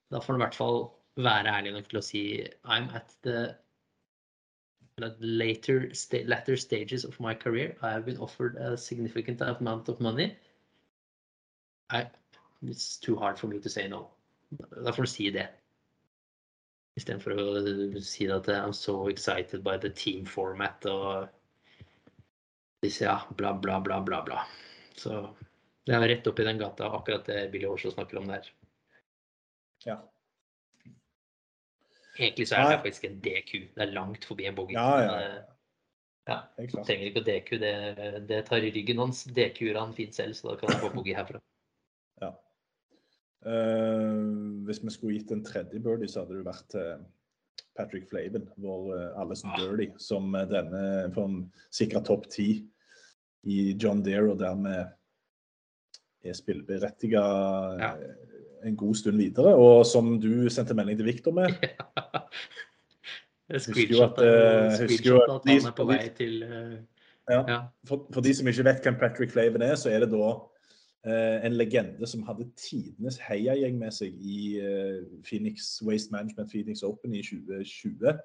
[0.09, 0.79] Da får han i hvert fall
[1.21, 2.23] være ærlig nok til å si
[2.65, 3.51] I'm at the
[5.21, 7.77] later, sta latter stages of my career.
[7.83, 10.35] I have been offered a significant amount of money.
[11.91, 12.07] I,
[12.63, 14.09] it's too hard for me to say no.
[14.83, 15.49] Da får du si det.
[16.97, 21.29] Istedenfor å si at I'm so excited by the team format og
[22.81, 24.47] ja, bla, bla, bla, bla, bla.
[24.97, 25.37] Så
[25.87, 28.49] det er rett oppi den gata, akkurat det Billy Horshall snakker om der.
[29.85, 30.01] Ja.
[32.19, 32.81] Egentlig så er det Nei.
[32.83, 33.53] faktisk en DQ.
[33.75, 34.77] Det er langt forbi en bogey.
[34.77, 35.37] Ja, ja, ja.
[35.39, 35.57] eh,
[36.31, 36.39] ja.
[36.85, 37.75] Trenger ikke å DQ, det,
[38.29, 39.25] det tar i ryggen hans.
[39.25, 41.41] DQ-er han fint selv, så da kan han få boogie herfra.
[42.21, 42.35] Ja.
[43.41, 47.07] Uh, hvis vi skulle gitt en tredje birdie, så hadde det vært til
[47.77, 49.57] Patrick Flaven, vår Alison alles Ah.
[49.59, 51.35] dirty, som eh, denne får
[51.71, 52.65] sikra topp ti
[53.45, 54.91] i John Deere, og dermed
[56.25, 57.23] er spilleberettiga
[57.81, 57.93] Ja.
[58.65, 59.55] en god stund videre.
[59.57, 61.49] Og som du sendte melding til Victor med.
[63.51, 66.77] Jeg Husker jo at, eh, husker jo han er på vei til eh,
[67.31, 67.45] Ja.
[67.49, 67.59] Ja.
[67.87, 70.39] For, for de som ikke vet hvem Patrick Flaven er, så er det da eh,
[71.09, 77.15] en legende som hadde tidenes heiagjeng med seg i eh, Phoenix Waste Management Phoenix Open
[77.17, 78.19] i 2020.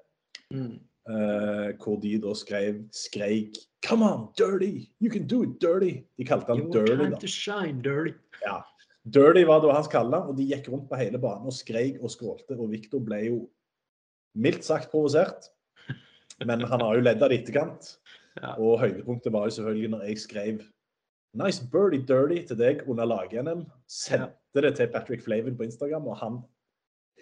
[0.52, 0.76] Mm.
[1.10, 3.56] eh, hvor de da skrev, skreik
[3.86, 4.90] Come on, dirty!
[5.00, 6.04] You can do it dirty!
[6.18, 7.18] De kalte han dirty, da.
[7.18, 8.14] to shine, dirty.
[8.44, 8.60] Ja.
[9.06, 12.10] Dirty var da hans kallenavn, og de gikk rundt på hele banen og skreik og
[12.10, 12.58] skrålte.
[12.58, 13.38] Og Victor ble jo
[14.34, 15.46] mildt sagt provosert,
[16.44, 17.94] men han har jo ledd av det i etterkant.
[18.36, 18.50] Ja.
[18.60, 20.58] Og høydepunktet var jo selvfølgelig når jeg skrev
[21.36, 23.64] Nice birdie dirty til deg under lag-NM.
[23.90, 26.38] Sendte det til Patrick Flavin på Instagram, og han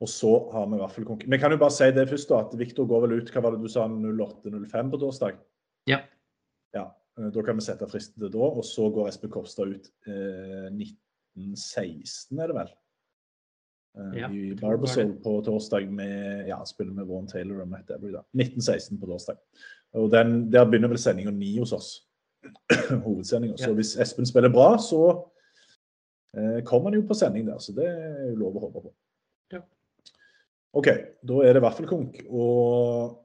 [0.03, 1.31] Og så har vi vaffelkonkurranse.
[1.31, 3.55] Vi kan jo bare si det først, da, at Viktor går vel ut hva var
[3.55, 5.37] det du sa, 08.05 på torsdag?
[5.91, 6.01] Ja.
[6.75, 6.89] Ja,
[7.19, 8.49] eh, Da kan vi sette fristen til da.
[8.51, 10.71] Og så går Espen Kopstad ut eh,
[11.37, 12.73] 1916, er det vel?
[13.99, 18.13] Eh, Ja, I Barbasol på torsdag med ja, spiller med Vaughan Taylor og Matt Every.
[18.13, 18.23] da.
[18.35, 19.37] 1916 på torsdag.
[19.95, 21.91] Og den, Der begynner vel sendinga ni hos oss.
[23.07, 23.57] Hovedsendinga.
[23.57, 23.75] Så Ja.
[23.75, 25.29] hvis Espen spiller bra, så
[26.37, 27.59] eh, kommer han jo på sending der.
[27.59, 28.93] Så det er jo lov å håpe på.
[29.53, 29.61] Ja.
[30.73, 30.89] OK,
[31.29, 32.23] da er det vaffelkonk.
[32.33, 33.19] Og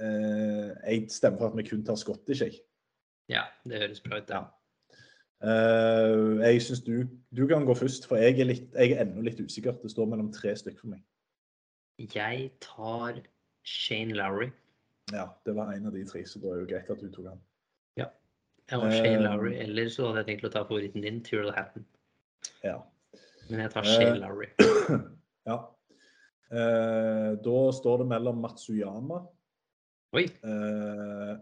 [0.00, 2.60] eh, jeg stemmer for at vi kun tar Scottish, jeg.
[3.32, 4.30] ja, det høres bra ut.
[4.30, 4.42] Ja.
[5.42, 7.00] Eh, jeg syns du,
[7.34, 9.74] du kan gå først, for jeg er, litt, jeg er ennå litt usikker.
[9.82, 11.02] Det står mellom tre stykker for meg.
[11.98, 13.18] Jeg tar
[13.66, 14.50] Shane Lowry.
[15.12, 17.10] Ja, Det var en av de tre, så da er det jo greit at du
[17.12, 17.40] tok han.
[17.98, 18.06] Ja.
[18.70, 21.52] Jeg var Shane Eh, Lowry, eller så hadde jeg tenkt å ta favoritten din, Tyrrell
[21.56, 21.84] Hatton.
[22.64, 22.78] Ja.
[23.50, 24.48] Men jeg tar Eh, Shane Lowry.
[25.50, 25.58] ja.
[26.52, 29.22] Eh, da står det mellom Matsuyama
[30.12, 30.24] Oi.
[30.44, 31.36] eh,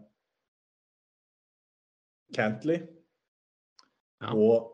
[2.35, 2.79] Cantley
[4.21, 4.31] Ja.
[4.37, 4.69] og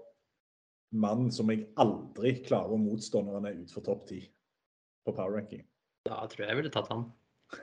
[0.93, 4.19] mannen som jeg aldri klarer å motstå når han er utenfor topp ti
[5.07, 5.63] på power ranking.
[6.05, 7.07] Da tror jeg jeg ville tatt han.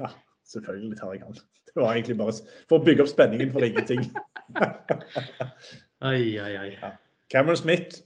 [0.00, 0.10] Ja.
[0.44, 1.36] Selvfølgelig tar jeg han.
[1.74, 2.32] Det var egentlig bare
[2.68, 4.02] for å bygge opp spenningen for ingenting.
[6.04, 6.70] Ai, ai, ai.
[6.82, 6.90] Ja.
[7.32, 8.02] Cameron Smith,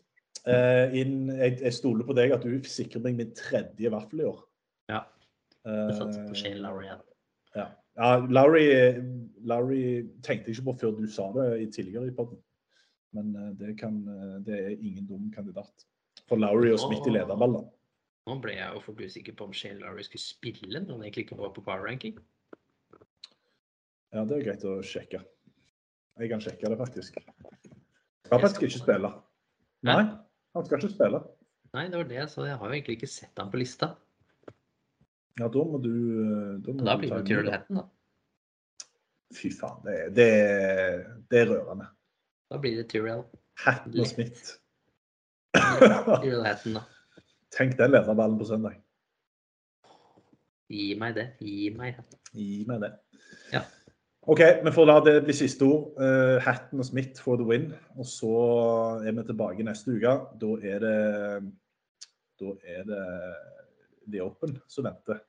[0.47, 4.29] eh, inn, jeg, jeg stoler på deg at du sikrer meg min tredje vaffel i
[4.29, 4.45] år.
[4.89, 5.03] Ja.
[5.69, 7.01] Du satser Eh, på Shane Lowry igjen.
[7.59, 7.67] ja.
[7.99, 8.65] ja, Lowry,
[9.45, 9.81] Lowry
[10.23, 12.39] tenkte jeg ikke på før du sa det i tidligere i podden.
[13.17, 15.85] Men eh, det, kan, eh, det er ingen dum kandidat.
[16.29, 17.65] For Lowry og Smith i lederball, da.
[18.29, 21.25] Nå ble jeg jo fort usikker på om Shane Lowry skulle spille når han egentlig
[21.27, 22.19] ikke var på power ranking.
[24.13, 25.21] Ja, det er greit å sjekke.
[26.19, 27.19] Jeg kan sjekke det, faktisk.
[28.29, 29.11] Skal ikke spille.
[29.87, 30.03] Nei,
[30.57, 31.21] han skal ikke spille.
[31.77, 32.45] Nei, det var det jeg sa.
[32.49, 33.93] Jeg har jo egentlig ikke sett han på lista.
[35.39, 37.59] Ja, da må du eh, Da, må Da blir det Tyrell da.
[37.59, 37.87] Hatton, da.
[39.39, 40.29] Fy faen, det, det,
[41.31, 41.89] det er rørende.
[42.49, 43.27] Da blir det Tyrell.
[43.61, 44.55] Hatton og Smith.
[45.55, 46.85] Tyrell Hatton, da.
[47.57, 48.79] Tenk den lederballen på søndag.
[50.69, 51.31] Gi meg det.
[51.41, 52.23] Gi meg Hatton.
[52.37, 52.93] Gi meg det.
[53.53, 53.63] Ja.
[54.29, 55.95] OK, vi får la det bli siste ord.
[55.97, 57.71] Uh, Hatten og Smith for the win.
[57.97, 58.33] Og så
[59.01, 60.17] er vi tilbake neste uke.
[60.41, 60.99] Da er det
[62.39, 63.05] Da er det
[64.13, 65.21] The Open som venter.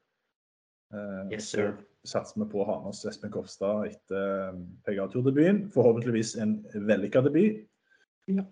[0.94, 1.74] Eh, Yes, så sir.
[2.06, 5.66] satser vi på å ha oss Espen Kofstad etter eh, PGA-turdebuten.
[5.74, 7.66] Forhåpentligvis en vellykka debut.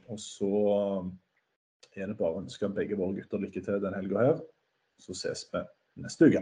[0.10, 0.52] Og så
[1.96, 4.40] er det bare å ønske begge våre gutter lykke til den helga her.
[5.02, 5.62] Så ses vi
[6.02, 6.42] neste uke.